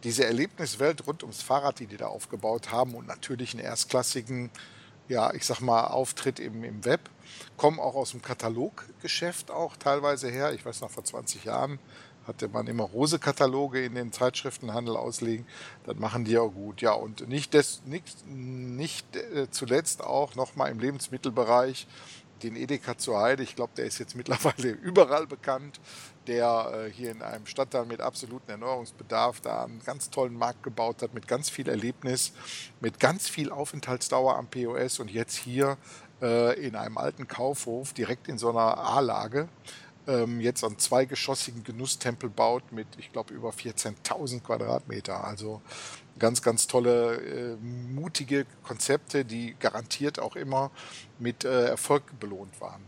Diese 0.05 0.25
Erlebniswelt 0.25 1.07
rund 1.07 1.23
ums 1.23 1.43
Fahrrad, 1.43 1.79
die 1.79 1.87
die 1.87 1.97
da 1.97 2.07
aufgebaut 2.09 2.73
haben 2.73 2.95
und 2.95 3.07
natürlich 3.07 3.55
einen 3.55 3.63
erstklassigen, 3.63 4.51
ja, 5.09 5.33
ich 5.33 5.47
sag 5.47 5.61
mal, 5.61 5.85
Auftritt 5.85 6.41
im, 6.41 6.65
im 6.65 6.85
Web, 6.85 7.09
kommen 7.57 7.79
auch 7.79 7.95
aus 7.95 8.11
dem 8.11 8.21
Kataloggeschäft 8.21 9.51
auch 9.51 9.77
teilweise 9.77 10.29
her. 10.29 10.53
Ich 10.53 10.67
weiß 10.67 10.81
noch, 10.81 10.91
vor 10.91 11.05
20 11.05 11.45
Jahren 11.45 11.79
hatte 12.27 12.49
man 12.49 12.67
immer 12.67 12.85
Rose-Kataloge 12.85 13.85
in 13.85 13.95
den 13.95 14.13
Zeitschriftenhandel 14.13 14.97
auslegen. 14.97 15.47
Das 15.85 15.97
machen 15.97 16.25
die 16.25 16.39
auch 16.39 16.51
gut. 16.51 16.81
Ja, 16.81 16.93
und 16.93 17.29
nicht, 17.29 17.55
des, 17.55 17.83
nicht, 17.85 18.27
nicht 18.27 19.17
äh, 19.17 19.51
zuletzt 19.51 20.03
auch 20.03 20.35
nochmal 20.35 20.71
im 20.71 20.79
Lebensmittelbereich 20.79 21.87
den 22.43 22.57
Edeka 22.57 22.99
zur 22.99 23.21
Heide, 23.21 23.43
ich 23.43 23.55
glaube, 23.55 23.73
der 23.77 23.87
ist 23.87 23.99
jetzt 23.99 24.17
mittlerweile 24.17 24.71
überall 24.83 25.27
bekannt, 25.27 25.81
der 26.27 26.87
äh, 26.87 26.91
hier 26.91 27.11
in 27.11 27.23
einem 27.23 27.47
Stadtteil 27.47 27.87
mit 27.87 28.01
absolutem 28.01 28.51
Erneuerungsbedarf 28.51 29.41
da 29.41 29.65
einen 29.65 29.81
ganz 29.85 30.11
tollen 30.11 30.35
Markt 30.35 30.63
gebaut 30.63 31.03
hat, 31.03 31.15
mit 31.15 31.29
ganz 31.29 31.51
viel 31.51 31.69
Erlebnis, 31.69 32.33
mit 32.81 33.01
ganz 33.01 33.29
viel 33.29 33.51
Aufenthaltsdauer 33.51 34.37
am 34.37 34.49
POS 34.49 34.99
und 34.99 35.11
jetzt 35.11 35.37
hier 35.37 35.77
äh, 36.21 36.59
in 36.61 36.77
einem 36.77 36.99
alten 36.99 37.29
Kaufhof, 37.29 37.93
direkt 37.93 38.29
in 38.29 38.39
so 38.39 38.51
einer 38.51 38.79
A-Lage, 38.79 39.49
ähm, 40.07 40.41
jetzt 40.41 40.65
einen 40.65 40.79
zweigeschossigen 40.79 41.63
Genusstempel 41.65 42.29
baut 42.29 42.73
mit, 42.73 42.87
ich 42.99 43.13
glaube, 43.13 43.33
über 43.35 43.51
14.000 43.51 44.41
Quadratmeter. 44.41 45.25
Also 45.25 45.63
ganz, 46.19 46.43
ganz 46.43 46.67
tolle, 46.67 47.17
äh, 47.17 47.57
mutige 47.57 48.47
Konzepte, 48.63 49.25
die 49.25 49.55
garantiert 49.59 50.19
auch 50.19 50.37
immer 50.37 50.71
mit 51.19 51.45
äh, 51.45 51.67
Erfolg 51.67 52.19
belohnt 52.19 52.61
waren. 52.61 52.83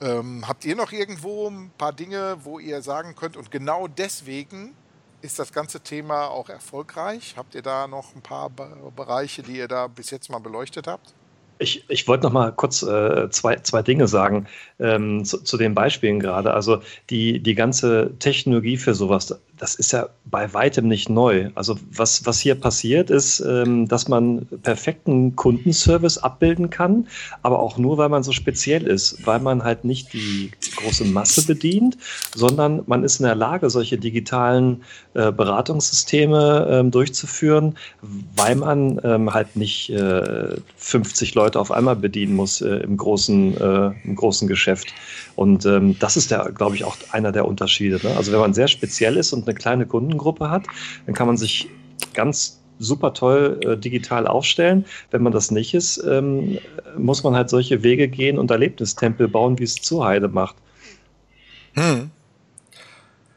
Ähm, 0.00 0.46
habt 0.48 0.64
ihr 0.64 0.74
noch 0.74 0.90
irgendwo 0.90 1.48
ein 1.48 1.70
paar 1.78 1.92
Dinge, 1.92 2.38
wo 2.42 2.58
ihr 2.58 2.82
sagen 2.82 3.14
könnt, 3.14 3.36
und 3.36 3.50
genau 3.50 3.86
deswegen 3.86 4.74
ist 5.20 5.38
das 5.38 5.52
ganze 5.52 5.80
Thema 5.80 6.26
auch 6.26 6.48
erfolgreich? 6.48 7.34
Habt 7.36 7.54
ihr 7.54 7.62
da 7.62 7.86
noch 7.86 8.16
ein 8.16 8.22
paar 8.22 8.50
Bereiche, 8.50 9.42
die 9.44 9.56
ihr 9.56 9.68
da 9.68 9.86
bis 9.86 10.10
jetzt 10.10 10.28
mal 10.28 10.40
beleuchtet 10.40 10.88
habt? 10.88 11.14
Ich, 11.62 11.84
ich 11.88 12.08
wollte 12.08 12.24
noch 12.24 12.32
mal 12.32 12.50
kurz 12.52 12.82
äh, 12.82 13.30
zwei, 13.30 13.56
zwei 13.56 13.82
Dinge 13.82 14.08
sagen 14.08 14.46
ähm, 14.80 15.24
zu, 15.24 15.38
zu, 15.38 15.56
den 15.56 15.74
Beispielen 15.74 16.18
gerade. 16.18 16.52
Also 16.52 16.82
die, 17.08 17.40
die 17.40 17.54
ganze 17.54 18.12
Technologie 18.18 18.76
für 18.76 18.94
sowas, 18.94 19.40
das 19.62 19.76
ist 19.76 19.92
ja 19.92 20.08
bei 20.24 20.52
weitem 20.54 20.88
nicht 20.88 21.08
neu. 21.08 21.50
Also 21.54 21.78
was, 21.92 22.26
was 22.26 22.40
hier 22.40 22.56
passiert 22.56 23.10
ist, 23.10 23.38
ähm, 23.38 23.86
dass 23.86 24.08
man 24.08 24.44
perfekten 24.64 25.36
Kundenservice 25.36 26.18
abbilden 26.18 26.68
kann, 26.68 27.06
aber 27.42 27.60
auch 27.60 27.78
nur, 27.78 27.96
weil 27.96 28.08
man 28.08 28.24
so 28.24 28.32
speziell 28.32 28.88
ist, 28.88 29.24
weil 29.24 29.38
man 29.38 29.62
halt 29.62 29.84
nicht 29.84 30.12
die 30.14 30.50
große 30.74 31.04
Masse 31.04 31.46
bedient, 31.46 31.96
sondern 32.34 32.82
man 32.86 33.04
ist 33.04 33.20
in 33.20 33.26
der 33.26 33.36
Lage, 33.36 33.70
solche 33.70 33.98
digitalen 33.98 34.82
äh, 35.14 35.30
Beratungssysteme 35.30 36.66
ähm, 36.68 36.90
durchzuführen, 36.90 37.78
weil 38.34 38.56
man 38.56 39.00
ähm, 39.04 39.32
halt 39.32 39.54
nicht 39.54 39.90
äh, 39.90 40.56
50 40.76 41.36
Leute 41.36 41.60
auf 41.60 41.70
einmal 41.70 41.94
bedienen 41.94 42.34
muss 42.34 42.62
äh, 42.62 42.78
im, 42.78 42.96
großen, 42.96 43.56
äh, 43.60 43.92
im 44.02 44.16
großen 44.16 44.48
Geschäft. 44.48 44.92
Und 45.36 45.64
ähm, 45.66 45.96
das 46.00 46.16
ist, 46.16 46.34
glaube 46.54 46.74
ich, 46.74 46.84
auch 46.84 46.96
einer 47.12 47.30
der 47.30 47.46
Unterschiede. 47.46 48.00
Ne? 48.02 48.16
Also 48.16 48.32
wenn 48.32 48.40
man 48.40 48.54
sehr 48.54 48.68
speziell 48.68 49.16
ist 49.16 49.32
und 49.32 49.46
eine 49.46 49.51
kleine 49.54 49.86
Kundengruppe 49.86 50.50
hat, 50.50 50.66
dann 51.06 51.14
kann 51.14 51.26
man 51.26 51.36
sich 51.36 51.68
ganz 52.14 52.60
super 52.78 53.14
toll 53.14 53.60
äh, 53.64 53.76
digital 53.76 54.26
aufstellen. 54.26 54.84
Wenn 55.10 55.22
man 55.22 55.32
das 55.32 55.50
nicht 55.50 55.74
ist, 55.74 55.98
ähm, 55.98 56.58
muss 56.96 57.22
man 57.22 57.34
halt 57.34 57.48
solche 57.48 57.82
Wege 57.82 58.08
gehen 58.08 58.38
und 58.38 58.50
Erlebnistempel 58.50 59.28
bauen, 59.28 59.58
wie 59.58 59.64
es 59.64 59.76
Zuheide 59.76 60.28
macht. 60.28 60.56
Hm. 61.74 62.10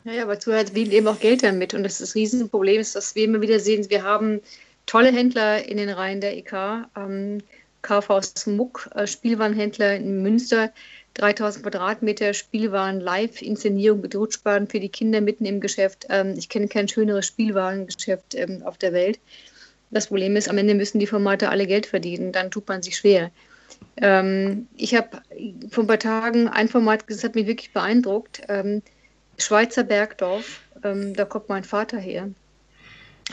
Naja, 0.04 0.24
aber 0.24 0.40
Zuheide 0.40 0.68
verdient 0.68 0.94
eben 0.94 1.08
auch 1.08 1.20
Geld 1.20 1.44
damit. 1.44 1.74
Und 1.74 1.84
das, 1.84 2.00
das 2.00 2.16
Riesenproblem 2.16 2.80
ist, 2.80 2.96
dass 2.96 3.16
wir 3.16 3.26
immer 3.26 3.42
wieder 3.42 3.60
sehen, 3.60 3.90
wir 3.90 4.04
haben 4.04 4.42
tolle 4.86 5.12
Händler 5.12 5.68
in 5.68 5.78
den 5.78 5.90
Reihen 5.90 6.22
der 6.22 6.38
EK. 6.38 6.54
Ähm, 6.96 7.40
Kaufhaus 7.82 8.48
Muck, 8.48 8.90
äh, 8.96 9.06
Spielwarenhändler 9.06 9.96
in 9.96 10.24
Münster, 10.24 10.72
3000 11.16 11.64
Quadratmeter 11.64 12.34
Spielwaren, 12.34 13.00
Live-Inszenierung 13.00 14.02
mit 14.02 14.16
Rutschbahnen 14.16 14.68
für 14.68 14.80
die 14.80 14.90
Kinder 14.90 15.22
mitten 15.22 15.46
im 15.46 15.62
Geschäft. 15.62 16.06
Ähm, 16.10 16.36
ich 16.38 16.50
kenne 16.50 16.68
kein 16.68 16.88
schöneres 16.88 17.26
Spielwarengeschäft 17.26 18.36
ähm, 18.36 18.64
auf 18.64 18.78
der 18.78 18.94
Welt. 18.94 19.20
Das 19.92 20.08
Problem 20.08 20.36
ist, 20.36 20.50
am 20.50 20.58
Ende 20.58 20.76
müssen 20.76 21.00
die 21.00 21.08
Formate 21.08 21.50
alle 21.50 21.68
Geld 21.68 21.86
verdienen. 21.86 22.32
Dann 22.32 22.52
tut 22.52 22.68
man 22.68 22.82
sich 22.82 22.98
schwer. 22.98 23.32
Ähm, 23.98 24.68
ich 24.76 24.94
habe 24.94 25.22
vor 25.70 25.86
ein 25.86 25.88
paar 25.88 26.00
Tagen 26.00 26.50
ein 26.50 26.68
Format, 26.68 27.06
das 27.08 27.24
hat 27.24 27.36
mich 27.36 27.48
wirklich 27.48 27.72
beeindruckt. 27.72 28.42
Schweizer 29.38 29.84
Bergdorf, 29.84 30.62
da 30.82 31.26
kommt 31.26 31.50
mein 31.50 31.66
Vater 31.66 31.98
her. 31.98 32.30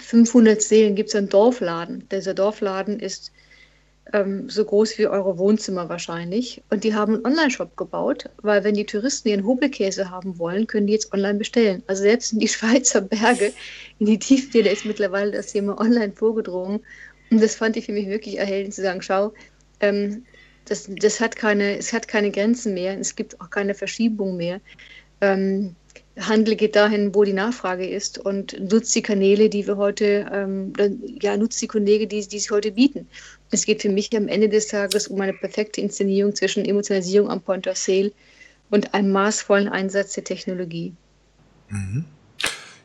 500 0.00 0.60
Seelen 0.62 0.94
gibt 0.94 1.10
es 1.10 1.14
einen 1.14 1.28
Dorfladen. 1.28 2.08
Dieser 2.10 2.34
Dorfladen 2.34 2.98
ist 2.98 3.30
ähm, 4.12 4.48
so 4.48 4.64
groß 4.64 4.98
wie 4.98 5.06
eure 5.06 5.38
Wohnzimmer 5.38 5.88
wahrscheinlich. 5.88 6.62
Und 6.70 6.84
die 6.84 6.94
haben 6.94 7.14
einen 7.14 7.24
Online-Shop 7.24 7.76
gebaut, 7.76 8.28
weil 8.42 8.64
wenn 8.64 8.74
die 8.74 8.86
Touristen 8.86 9.28
ihren 9.28 9.46
Hobelkäse 9.46 10.10
haben 10.10 10.38
wollen, 10.38 10.66
können 10.66 10.86
die 10.86 10.92
jetzt 10.92 11.12
online 11.12 11.38
bestellen. 11.38 11.82
Also 11.86 12.02
selbst 12.02 12.32
in 12.32 12.38
die 12.38 12.48
Schweizer 12.48 13.00
Berge, 13.00 13.52
in 13.98 14.06
die 14.06 14.18
Tieftäler 14.18 14.70
ist 14.70 14.84
mittlerweile 14.84 15.32
das 15.32 15.52
Thema 15.52 15.80
online 15.80 16.12
vorgedrungen. 16.12 16.80
Und 17.30 17.42
das 17.42 17.56
fand 17.56 17.76
ich 17.76 17.86
für 17.86 17.92
mich 17.92 18.08
wirklich 18.08 18.38
erhellend 18.38 18.74
zu 18.74 18.82
sagen, 18.82 19.00
schau, 19.02 19.32
ähm, 19.80 20.24
das, 20.66 20.88
das 20.88 21.20
hat 21.20 21.34
keine, 21.34 21.78
es 21.78 21.92
hat 21.92 22.06
keine 22.06 22.30
Grenzen 22.30 22.74
mehr, 22.74 22.98
es 22.98 23.16
gibt 23.16 23.40
auch 23.40 23.50
keine 23.50 23.74
Verschiebung 23.74 24.36
mehr. 24.36 24.60
Ähm, 25.20 25.74
Handel 26.18 26.56
geht 26.56 26.76
dahin, 26.76 27.14
wo 27.14 27.24
die 27.24 27.32
Nachfrage 27.32 27.88
ist 27.88 28.18
und 28.18 28.58
nutzt 28.70 28.94
die 28.94 29.02
Kanäle, 29.02 29.48
die 29.48 29.66
wir 29.66 29.78
heute, 29.78 30.30
ähm, 30.30 30.72
ja, 31.20 31.36
nutzt 31.36 31.60
die 31.62 31.68
Kanäle, 31.68 32.06
die, 32.06 32.26
die 32.26 32.38
sich 32.38 32.50
heute 32.50 32.72
bieten. 32.72 33.08
Es 33.50 33.64
geht 33.64 33.80
für 33.80 33.88
mich 33.88 34.14
am 34.14 34.28
Ende 34.28 34.48
des 34.48 34.68
Tages 34.68 35.08
um 35.08 35.20
eine 35.20 35.32
perfekte 35.32 35.80
Inszenierung 35.80 36.34
zwischen 36.34 36.64
Emotionalisierung 36.64 37.30
am 37.30 37.40
Point 37.40 37.66
of 37.66 37.76
Sale 37.78 38.12
und 38.70 38.92
einem 38.92 39.10
maßvollen 39.12 39.68
Einsatz 39.68 40.12
der 40.12 40.24
Technologie. 40.24 40.94
Mhm. 41.68 42.04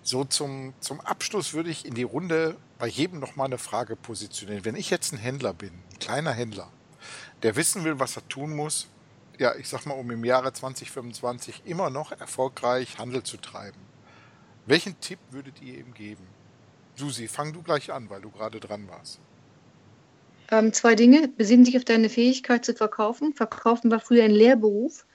So 0.04 0.24
zum, 0.24 0.74
zum 0.80 1.02
Abschluss 1.02 1.54
würde 1.54 1.70
ich 1.70 1.86
in 1.86 1.94
die 1.94 2.04
Runde 2.04 2.56
bei 2.80 2.88
jedem 2.88 3.20
noch 3.20 3.36
mal 3.36 3.46
eine 3.46 3.58
Frage 3.58 3.98
positionieren. 3.98 4.63
Wenn 4.63 4.76
ich 4.76 4.90
jetzt 4.90 5.12
ein 5.12 5.18
Händler 5.18 5.54
bin, 5.54 5.72
ein 5.72 6.00
kleiner 6.00 6.32
Händler, 6.32 6.72
der 7.44 7.58
wissen 7.58 7.84
will, 7.84 8.00
was 8.00 8.16
er 8.16 8.26
tun 8.30 8.56
muss, 8.56 8.88
ja, 9.38 9.56
ich 9.56 9.69
sag 9.69 9.86
mal, 9.86 9.93
um 9.93 10.10
im 10.12 10.26
Jahre 10.26 10.54
2025 10.54 11.63
immer 11.65 11.89
noch 11.89 12.12
erfolgreich 12.12 12.97
Handel 12.97 13.23
zu 13.23 13.38
treiben. 13.38 13.80
Welchen 14.65 15.00
Tipp 15.00 15.19
würdet 15.32 15.62
ihr 15.62 15.78
ihm 15.78 15.93
geben? 15.93 16.23
Susi, 16.95 17.28
fang 17.28 17.54
du 17.54 17.62
gleich 17.62 17.91
an, 17.91 18.10
weil 18.10 18.21
du 18.21 18.32
gerade 18.32 18.60
dran 18.60 18.88
warst. 18.89 19.19
Ähm, 20.52 20.73
zwei 20.73 20.95
Dinge. 20.95 21.28
Besinn 21.28 21.63
dich 21.63 21.78
auf 21.78 21.86
deine 21.86 22.10
Fähigkeit 22.10 22.65
zu 22.65 22.73
verkaufen. 22.73 23.34
Verkaufen 23.34 23.91
war 23.91 24.00
früher 24.00 24.23
ein 24.23 24.32
Lehrberuf. 24.32 25.06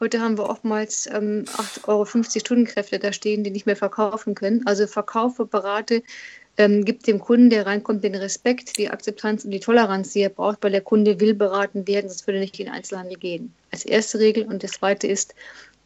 Heute 0.00 0.20
haben 0.20 0.38
wir 0.38 0.48
oftmals 0.48 1.08
ähm, 1.08 1.44
8,50 1.46 1.88
Euro 1.88 2.06
Stundenkräfte 2.06 2.98
da 3.00 3.12
stehen, 3.12 3.42
die 3.42 3.50
nicht 3.50 3.66
mehr 3.66 3.76
verkaufen 3.76 4.36
können. 4.36 4.64
Also 4.66 4.86
verkaufe, 4.86 5.44
berate, 5.44 6.02
ähm, 6.58 6.84
gibt 6.84 7.06
dem 7.06 7.20
Kunden, 7.20 7.50
der 7.50 7.66
reinkommt, 7.66 8.04
den 8.04 8.16
Respekt, 8.16 8.76
die 8.76 8.90
Akzeptanz 8.90 9.44
und 9.44 9.52
die 9.52 9.60
Toleranz, 9.60 10.12
die 10.12 10.20
er 10.20 10.28
braucht, 10.28 10.58
weil 10.62 10.72
der 10.72 10.80
Kunde 10.80 11.20
will 11.20 11.34
beraten 11.34 11.86
werden, 11.86 12.08
sonst 12.08 12.26
würde 12.26 12.38
er 12.38 12.42
nicht 12.42 12.58
in 12.58 12.66
den 12.66 12.74
Einzelhandel 12.74 13.16
gehen. 13.16 13.54
Als 13.70 13.84
erste 13.84 14.18
Regel. 14.18 14.44
Und 14.44 14.64
das 14.64 14.72
zweite 14.72 15.06
ist, 15.06 15.34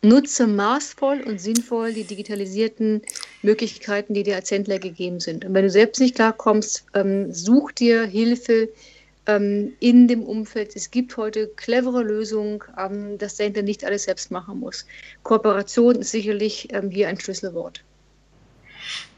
nutze 0.01 0.47
maßvoll 0.47 1.21
und 1.21 1.41
sinnvoll 1.41 1.93
die 1.93 2.05
digitalisierten 2.05 3.03
Möglichkeiten, 3.43 4.15
die 4.15 4.23
dir 4.23 4.37
als 4.37 4.51
Händler 4.51 4.79
gegeben 4.79 5.21
sind. 5.21 5.45
Und 5.45 5.55
wenn 5.55 5.65
du 5.65 5.71
selbst 5.71 6.01
nicht 6.01 6.17
klarkommst, 6.17 6.85
ähm, 6.95 7.33
such 7.33 7.73
dir 7.73 8.05
Hilfe 8.05 8.71
ähm, 9.27 9.75
in 9.79 10.09
dem 10.09 10.25
Umfeld. 10.25 10.75
Es 10.75 10.91
gibt 10.91 11.17
heute 11.17 11.49
clevere 11.49 12.03
Lösungen, 12.03 12.61
ähm, 12.79 13.19
dass 13.19 13.37
der 13.37 13.47
Händler 13.47 13.63
nicht 13.63 13.85
alles 13.85 14.05
selbst 14.05 14.31
machen 14.31 14.59
muss. 14.59 14.87
Kooperation 15.23 15.97
ist 15.97 16.11
sicherlich 16.11 16.73
ähm, 16.73 16.91
hier 16.91 17.09
ein 17.09 17.21
Schlüsselwort. 17.21 17.85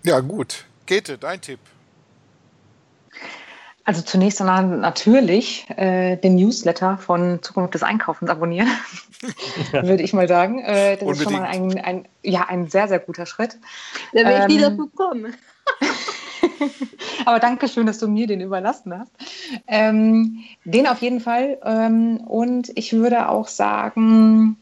Ja, 0.03 0.21
gut. 0.21 0.67
Gete, 0.87 1.18
dein 1.18 1.40
Tipp. 1.40 1.61
Also 3.87 4.01
zunächst 4.01 4.40
einmal 4.40 4.64
natürlich 4.64 5.66
äh, 5.77 6.16
den 6.16 6.37
Newsletter 6.37 6.97
von 6.97 7.42
Zukunft 7.42 7.75
des 7.75 7.83
Einkaufens 7.83 8.31
abonnieren, 8.31 8.68
würde 9.73 10.03
ich 10.03 10.14
mal 10.14 10.27
sagen. 10.27 10.61
Äh, 10.61 10.97
das 10.97 11.03
Unbedingt. 11.03 11.16
ist 11.16 11.23
schon 11.23 11.33
mal 11.35 11.42
ein, 11.42 11.79
ein, 11.81 12.09
ja, 12.23 12.47
ein 12.49 12.68
sehr, 12.70 12.88
sehr 12.88 12.99
guter 12.99 13.27
Schritt. 13.27 13.59
Da 14.14 14.20
wäre 14.20 14.42
ich 14.42 14.47
nie 14.49 14.62
ähm, 14.62 14.79
dazu 14.79 14.88
kommen. 14.88 15.35
Aber 17.27 17.40
danke 17.40 17.68
schön, 17.68 17.87
dass 17.87 17.99
du 17.99 18.09
mir 18.09 18.27
den 18.27 18.40
überlassen 18.40 18.99
hast. 18.99 19.12
Ähm, 19.66 20.44
den 20.64 20.87
auf 20.87 21.03
jeden 21.03 21.20
Fall. 21.20 21.59
Ähm, 21.62 22.18
und 22.18 22.73
ich 22.77 22.94
würde 22.94 23.29
auch 23.29 23.49
sagen, 23.49 24.57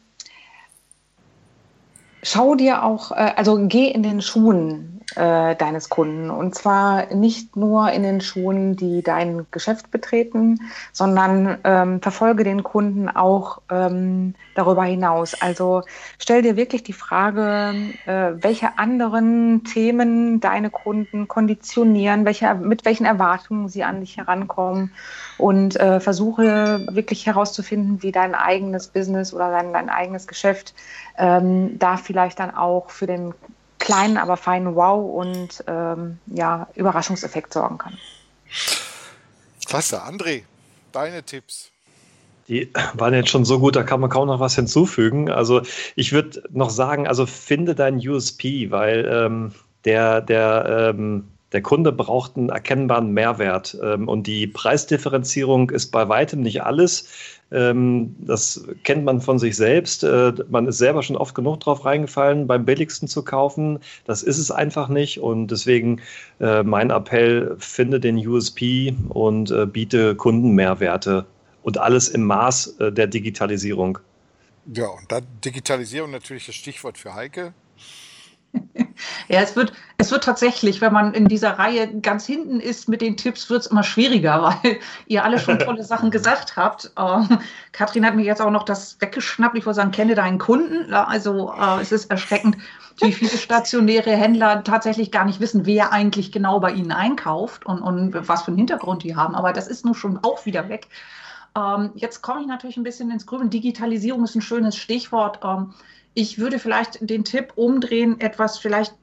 schau 2.23 2.55
dir 2.55 2.83
auch, 2.83 3.11
äh, 3.11 3.33
also 3.35 3.67
geh 3.67 3.87
in 3.87 4.03
den 4.03 4.21
Schuhen 4.21 4.92
äh, 5.15 5.55
deines 5.55 5.89
Kunden. 5.89 6.29
Und 6.29 6.55
zwar 6.55 7.13
nicht 7.13 7.55
nur 7.55 7.91
in 7.91 8.03
den 8.03 8.21
Schuhen, 8.21 8.75
die 8.75 9.01
dein 9.01 9.45
Geschäft 9.51 9.91
betreten, 9.91 10.59
sondern 10.91 11.57
ähm, 11.63 12.01
verfolge 12.01 12.43
den 12.43 12.63
Kunden 12.63 13.09
auch 13.09 13.61
ähm, 13.71 14.35
darüber 14.55 14.83
hinaus. 14.83 15.39
Also 15.41 15.83
stell 16.19 16.41
dir 16.41 16.55
wirklich 16.55 16.83
die 16.83 16.93
Frage, 16.93 17.73
äh, 18.05 18.31
welche 18.41 18.77
anderen 18.77 19.63
Themen 19.63 20.39
deine 20.39 20.69
Kunden 20.69 21.27
konditionieren, 21.27 22.25
welche, 22.25 22.53
mit 22.55 22.85
welchen 22.85 23.05
Erwartungen 23.05 23.69
sie 23.69 23.83
an 23.83 23.99
dich 23.99 24.17
herankommen 24.17 24.91
und 25.37 25.79
äh, 25.79 25.99
versuche 25.99 26.85
wirklich 26.91 27.25
herauszufinden, 27.25 28.03
wie 28.03 28.11
dein 28.11 28.35
eigenes 28.35 28.87
Business 28.87 29.33
oder 29.33 29.51
dein, 29.51 29.73
dein 29.73 29.89
eigenes 29.89 30.27
Geschäft 30.27 30.73
ähm, 31.17 31.77
da 31.79 31.97
vielleicht 31.97 32.39
dann 32.39 32.55
auch 32.55 32.89
für 32.89 33.07
den 33.07 33.33
kleinen, 33.83 34.17
aber 34.17 34.37
feinen 34.37 34.75
Wow 34.75 35.13
und 35.13 35.63
ähm, 35.67 36.17
ja, 36.27 36.67
Überraschungseffekt 36.75 37.51
sorgen 37.51 37.77
kann. 37.77 37.97
Klasse, 39.65 40.01
André, 40.01 40.43
deine 40.93 41.23
Tipps. 41.23 41.69
Die 42.47 42.71
waren 42.93 43.13
jetzt 43.13 43.29
schon 43.29 43.43
so 43.43 43.59
gut, 43.59 43.75
da 43.75 43.83
kann 43.83 43.99
man 43.99 44.09
kaum 44.09 44.27
noch 44.27 44.39
was 44.39 44.55
hinzufügen. 44.55 45.29
Also 45.29 45.61
ich 45.95 46.13
würde 46.13 46.43
noch 46.51 46.69
sagen, 46.69 47.07
also 47.07 47.25
finde 47.25 47.75
dein 47.75 47.97
USP, 47.97 48.71
weil 48.71 49.05
ähm, 49.05 49.53
der, 49.83 50.21
der, 50.21 50.93
ähm, 50.95 51.27
der 51.51 51.61
Kunde 51.61 51.91
braucht 51.91 52.37
einen 52.37 52.49
erkennbaren 52.49 53.11
Mehrwert. 53.11 53.77
Ähm, 53.83 54.07
und 54.07 54.27
die 54.27 54.47
Preisdifferenzierung 54.47 55.71
ist 55.71 55.91
bei 55.91 56.07
weitem 56.07 56.41
nicht 56.41 56.63
alles. 56.63 57.09
Ähm, 57.53 58.15
das 58.19 58.65
kennt 58.83 59.05
man 59.05 59.21
von 59.21 59.39
sich 59.39 59.55
selbst. 59.55 60.03
Äh, 60.03 60.33
man 60.49 60.67
ist 60.67 60.79
selber 60.79 61.03
schon 61.03 61.15
oft 61.15 61.35
genug 61.35 61.59
drauf 61.59 61.85
reingefallen, 61.85 62.47
beim 62.47 62.65
billigsten 62.65 63.07
zu 63.07 63.23
kaufen. 63.23 63.79
Das 64.05 64.23
ist 64.23 64.39
es 64.39 64.51
einfach 64.51 64.89
nicht. 64.89 65.19
Und 65.19 65.47
deswegen 65.47 66.01
äh, 66.39 66.63
mein 66.63 66.89
Appell, 66.89 67.55
finde 67.59 67.99
den 67.99 68.17
USP 68.17 68.95
und 69.09 69.51
äh, 69.51 69.65
biete 69.65 70.15
Kundenmehrwerte. 70.15 71.25
Und 71.61 71.77
alles 71.77 72.09
im 72.09 72.23
Maß 72.23 72.75
der 72.77 73.07
Digitalisierung. 73.07 73.99
Ja, 74.73 74.87
und 74.87 75.09
dann 75.09 75.25
Digitalisierung 75.45 76.11
natürlich 76.11 76.45
das 76.45 76.55
Stichwort 76.55 76.97
für 76.97 77.15
Heike. 77.15 77.53
Ja, 79.27 79.41
es 79.41 79.55
wird, 79.55 79.73
es 79.97 80.11
wird 80.11 80.23
tatsächlich, 80.23 80.81
wenn 80.81 80.93
man 80.93 81.13
in 81.13 81.27
dieser 81.27 81.59
Reihe 81.59 81.99
ganz 82.01 82.25
hinten 82.25 82.59
ist 82.59 82.89
mit 82.89 83.01
den 83.01 83.17
Tipps, 83.17 83.49
wird 83.49 83.61
es 83.61 83.67
immer 83.67 83.83
schwieriger, 83.83 84.43
weil 84.63 84.79
ihr 85.07 85.23
alle 85.23 85.39
schon 85.39 85.59
tolle 85.59 85.83
Sachen 85.83 86.11
gesagt 86.11 86.55
habt. 86.55 86.91
Äh, 86.97 87.37
Katrin 87.71 88.05
hat 88.05 88.15
mir 88.15 88.23
jetzt 88.23 88.41
auch 88.41 88.51
noch 88.51 88.63
das 88.63 88.99
weggeschnappt. 88.99 89.57
Ich 89.57 89.65
wollte 89.65 89.77
sagen, 89.77 89.91
kenne 89.91 90.15
deinen 90.15 90.39
Kunden. 90.39 90.93
Also 90.93 91.53
äh, 91.53 91.81
es 91.81 91.91
ist 91.91 92.09
erschreckend, 92.11 92.57
wie 93.01 93.11
viele 93.11 93.31
stationäre 93.37 94.11
Händler 94.11 94.63
tatsächlich 94.63 95.11
gar 95.11 95.25
nicht 95.25 95.39
wissen, 95.39 95.65
wer 95.65 95.91
eigentlich 95.91 96.31
genau 96.31 96.59
bei 96.59 96.71
ihnen 96.71 96.91
einkauft 96.91 97.65
und, 97.65 97.81
und 97.81 98.27
was 98.27 98.43
für 98.43 98.49
einen 98.49 98.57
Hintergrund 98.57 99.03
die 99.03 99.15
haben. 99.15 99.35
Aber 99.35 99.53
das 99.53 99.67
ist 99.67 99.85
nun 99.85 99.95
schon 99.95 100.19
auch 100.23 100.45
wieder 100.45 100.69
weg. 100.69 100.87
Ähm, 101.55 101.91
jetzt 101.95 102.21
komme 102.21 102.41
ich 102.41 102.47
natürlich 102.47 102.77
ein 102.77 102.83
bisschen 102.83 103.11
ins 103.11 103.25
Grübeln. 103.25 103.49
Digitalisierung 103.49 104.23
ist 104.23 104.35
ein 104.35 104.41
schönes 104.41 104.75
Stichwort. 104.75 105.39
Ähm, 105.43 105.73
ich 106.13 106.37
würde 106.37 106.59
vielleicht 106.59 106.97
den 107.09 107.23
Tipp 107.23 107.53
umdrehen, 107.55 108.19
etwas 108.19 108.57
vielleicht 108.57 108.93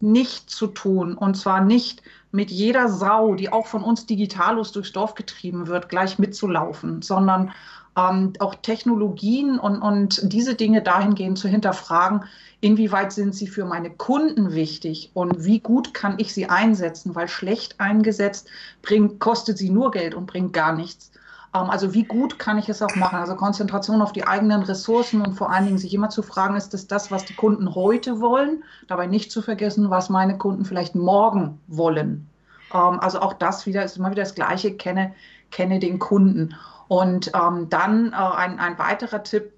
nicht 0.00 0.50
zu 0.50 0.68
tun. 0.68 1.14
Und 1.14 1.36
zwar 1.36 1.62
nicht 1.62 2.02
mit 2.30 2.50
jeder 2.50 2.88
Sau, 2.88 3.34
die 3.34 3.52
auch 3.52 3.66
von 3.66 3.82
uns 3.82 4.06
digitalos 4.06 4.72
durchs 4.72 4.92
Dorf 4.92 5.14
getrieben 5.14 5.66
wird, 5.66 5.88
gleich 5.88 6.18
mitzulaufen, 6.18 7.02
sondern 7.02 7.52
ähm, 7.96 8.32
auch 8.38 8.54
Technologien 8.54 9.58
und, 9.58 9.80
und 9.80 10.32
diese 10.32 10.54
Dinge 10.54 10.82
dahingehend 10.82 11.38
zu 11.38 11.48
hinterfragen, 11.48 12.24
inwieweit 12.60 13.12
sind 13.12 13.34
sie 13.34 13.46
für 13.46 13.64
meine 13.64 13.90
Kunden 13.90 14.52
wichtig 14.52 15.10
und 15.14 15.44
wie 15.44 15.60
gut 15.60 15.94
kann 15.94 16.14
ich 16.18 16.32
sie 16.32 16.48
einsetzen, 16.48 17.14
weil 17.14 17.28
schlecht 17.28 17.80
eingesetzt 17.80 18.48
bringt, 18.82 19.20
kostet 19.20 19.58
sie 19.58 19.70
nur 19.70 19.90
Geld 19.90 20.14
und 20.14 20.26
bringt 20.26 20.52
gar 20.52 20.74
nichts. 20.74 21.10
Ähm, 21.54 21.70
also 21.70 21.94
wie 21.94 22.04
gut 22.04 22.38
kann 22.38 22.58
ich 22.58 22.68
es 22.68 22.82
auch 22.82 22.94
machen? 22.96 23.18
Also 23.18 23.34
Konzentration 23.36 24.02
auf 24.02 24.12
die 24.12 24.26
eigenen 24.26 24.62
Ressourcen 24.62 25.22
und 25.22 25.34
vor 25.34 25.50
allen 25.50 25.66
Dingen 25.66 25.78
sich 25.78 25.94
immer 25.94 26.10
zu 26.10 26.22
fragen, 26.22 26.56
ist 26.56 26.74
das 26.74 26.86
das, 26.86 27.10
was 27.10 27.24
die 27.24 27.34
Kunden 27.34 27.74
heute 27.74 28.20
wollen? 28.20 28.64
Dabei 28.86 29.06
nicht 29.06 29.32
zu 29.32 29.42
vergessen, 29.42 29.90
was 29.90 30.08
meine 30.08 30.38
Kunden 30.38 30.64
vielleicht 30.64 30.94
morgen 30.94 31.60
wollen. 31.66 32.28
Ähm, 32.72 33.00
also 33.00 33.20
auch 33.20 33.34
das 33.34 33.66
wieder 33.66 33.84
ist 33.84 33.96
immer 33.96 34.10
wieder 34.10 34.22
das 34.22 34.34
Gleiche, 34.34 34.74
kenne, 34.74 35.14
kenne 35.50 35.78
den 35.78 35.98
Kunden. 35.98 36.54
Und 36.88 37.32
ähm, 37.34 37.68
dann 37.68 38.12
äh, 38.12 38.16
ein, 38.16 38.58
ein 38.58 38.78
weiterer 38.78 39.22
Tipp, 39.22 39.52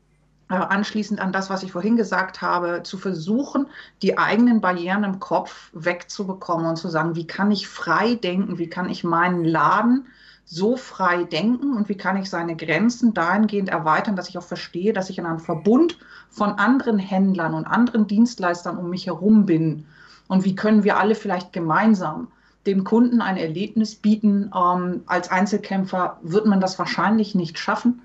äh, 0.51 0.55
anschließend 0.55 1.21
an 1.21 1.33
das, 1.33 1.49
was 1.49 1.63
ich 1.63 1.71
vorhin 1.71 1.97
gesagt 1.97 2.43
habe, 2.43 2.83
zu 2.83 2.99
versuchen, 2.99 3.69
die 4.03 4.19
eigenen 4.19 4.61
Barrieren 4.61 5.05
im 5.05 5.21
Kopf 5.21 5.71
wegzubekommen 5.73 6.67
und 6.67 6.77
zu 6.77 6.89
sagen, 6.89 7.15
wie 7.15 7.27
kann 7.27 7.53
ich 7.53 7.69
frei 7.69 8.17
denken, 8.17 8.59
wie 8.59 8.69
kann 8.69 8.91
ich 8.91 9.05
meinen 9.05 9.45
Laden 9.45 10.09
so 10.53 10.77
frei 10.77 11.23
denken 11.23 11.77
und 11.77 11.89
wie 11.89 11.97
kann 11.97 12.17
ich 12.17 12.29
seine 12.29 12.57
Grenzen 12.57 13.15
dahingehend 13.15 13.69
erweitern, 13.69 14.17
dass 14.17 14.29
ich 14.29 14.37
auch 14.37 14.43
verstehe, 14.43 14.93
dass 14.93 15.09
ich 15.09 15.17
in 15.17 15.25
einem 15.25 15.39
Verbund 15.39 15.97
von 16.29 16.51
anderen 16.51 16.99
Händlern 16.99 17.55
und 17.55 17.67
anderen 17.67 18.09
Dienstleistern 18.09 18.77
um 18.77 18.91
mich 18.91 19.07
herum 19.07 19.47
bin 19.47 19.87
und 20.27 20.45
wie 20.45 20.57
können 20.57 20.83
wir 20.83 20.99
alle 20.99 21.15
vielleicht 21.15 21.53
gemeinsam 21.53 22.27
dem 22.67 22.83
Kunden 22.83 23.21
ein 23.21 23.37
Erlebnis 23.37 23.95
bieten. 23.95 24.51
Ähm, 24.53 25.03
als 25.07 25.31
Einzelkämpfer 25.31 26.19
wird 26.23 26.47
man 26.47 26.61
das 26.61 26.81
wahrscheinlich 26.81 27.37
nicht 27.37 27.57
schaffen, 27.57 28.03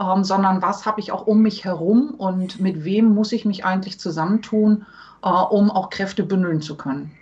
ähm, 0.00 0.24
sondern 0.24 0.62
was 0.62 0.86
habe 0.86 1.00
ich 1.00 1.12
auch 1.12 1.28
um 1.28 1.42
mich 1.42 1.64
herum 1.64 2.10
und 2.10 2.60
mit 2.60 2.84
wem 2.84 3.14
muss 3.14 3.30
ich 3.30 3.44
mich 3.44 3.64
eigentlich 3.64 4.00
zusammentun, 4.00 4.84
äh, 5.22 5.28
um 5.28 5.70
auch 5.70 5.90
Kräfte 5.90 6.24
bündeln 6.24 6.60
zu 6.60 6.76
können. 6.76 7.12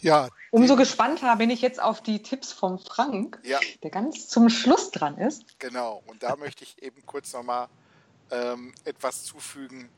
Ja, 0.00 0.28
Umso 0.50 0.76
gespannter 0.76 1.36
bin 1.36 1.50
ich 1.50 1.60
jetzt 1.60 1.80
auf 1.80 2.02
die 2.02 2.22
Tipps 2.22 2.52
vom 2.52 2.78
Frank, 2.78 3.38
ja. 3.42 3.60
der 3.82 3.90
ganz 3.90 4.28
zum 4.28 4.48
Schluss 4.48 4.90
dran 4.90 5.18
ist. 5.18 5.58
Genau, 5.58 6.02
und 6.06 6.22
da 6.22 6.36
möchte 6.36 6.64
ich 6.64 6.82
eben 6.82 7.04
kurz 7.04 7.32
nochmal 7.32 7.68
ähm, 8.30 8.74
etwas 8.84 9.24
zufügen. 9.24 9.90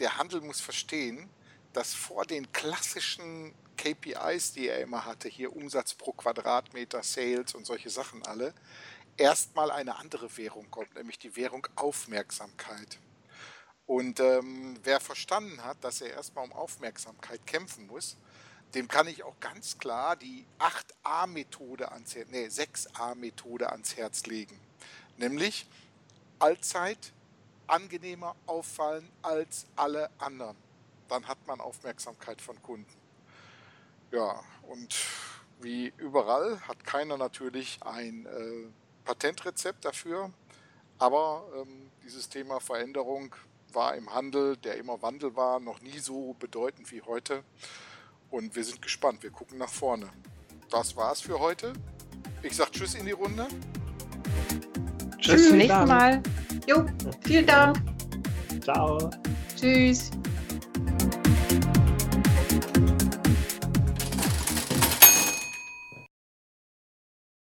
Der 0.00 0.18
Handel 0.18 0.40
muss 0.40 0.60
verstehen, 0.60 1.28
dass 1.72 1.94
vor 1.94 2.24
den 2.24 2.50
klassischen 2.52 3.54
KPIs, 3.76 4.52
die 4.52 4.68
er 4.68 4.80
immer 4.80 5.04
hatte, 5.04 5.28
hier 5.28 5.54
Umsatz 5.54 5.94
pro 5.94 6.12
Quadratmeter, 6.12 7.02
Sales 7.02 7.54
und 7.54 7.64
solche 7.64 7.90
Sachen 7.90 8.24
alle, 8.26 8.52
erstmal 9.16 9.70
eine 9.70 9.96
andere 9.96 10.36
Währung 10.36 10.70
kommt, 10.70 10.94
nämlich 10.94 11.18
die 11.18 11.36
Währung 11.36 11.66
Aufmerksamkeit. 11.76 12.98
Und 13.86 14.20
ähm, 14.20 14.78
wer 14.82 15.00
verstanden 15.00 15.64
hat, 15.64 15.82
dass 15.82 16.00
er 16.00 16.12
erstmal 16.12 16.44
um 16.44 16.52
Aufmerksamkeit 16.52 17.46
kämpfen 17.46 17.86
muss, 17.86 18.16
dem 18.74 18.88
kann 18.88 19.08
ich 19.08 19.24
auch 19.24 19.38
ganz 19.40 19.78
klar 19.78 20.16
die 20.16 20.46
8a-Methode 20.58 21.92
ans 21.92 22.14
Herz, 22.14 22.28
nee, 22.30 22.46
6a-Methode 22.46 23.70
ans 23.70 23.96
Herz 23.96 24.26
legen. 24.26 24.58
Nämlich 25.16 25.66
allzeit 26.38 27.12
angenehmer 27.66 28.34
auffallen 28.46 29.08
als 29.22 29.66
alle 29.76 30.10
anderen. 30.18 30.56
Dann 31.08 31.26
hat 31.26 31.46
man 31.46 31.60
Aufmerksamkeit 31.60 32.40
von 32.40 32.60
Kunden. 32.62 32.92
Ja, 34.12 34.42
und 34.62 34.96
wie 35.60 35.92
überall 35.98 36.60
hat 36.66 36.84
keiner 36.84 37.16
natürlich 37.16 37.78
ein 37.82 38.26
äh, 38.26 38.68
Patentrezept 39.04 39.84
dafür, 39.84 40.32
aber 40.98 41.44
ähm, 41.56 41.90
dieses 42.04 42.28
Thema 42.28 42.60
Veränderung 42.60 43.34
war 43.72 43.94
im 43.94 44.12
Handel, 44.12 44.56
der 44.56 44.76
immer 44.78 45.00
Wandel 45.02 45.36
war, 45.36 45.60
noch 45.60 45.80
nie 45.80 45.98
so 45.98 46.34
bedeutend 46.34 46.90
wie 46.90 47.02
heute. 47.02 47.44
Und 48.30 48.54
wir 48.54 48.64
sind 48.64 48.80
gespannt, 48.80 49.22
wir 49.22 49.30
gucken 49.30 49.58
nach 49.58 49.68
vorne. 49.68 50.08
Das 50.70 50.96
war's 50.96 51.20
für 51.20 51.38
heute. 51.38 51.72
Ich 52.42 52.56
sag 52.56 52.72
Tschüss 52.72 52.94
in 52.94 53.06
die 53.06 53.12
Runde. 53.12 53.46
Tschüss. 55.18 55.34
Bis 55.34 55.48
zum 55.48 55.58
nächsten 55.58 55.86
Mal. 55.86 56.22
Jo, 56.66 56.86
vielen 57.26 57.46
Dank. 57.46 57.78
Ciao. 58.62 59.10
Tschüss. 59.56 60.10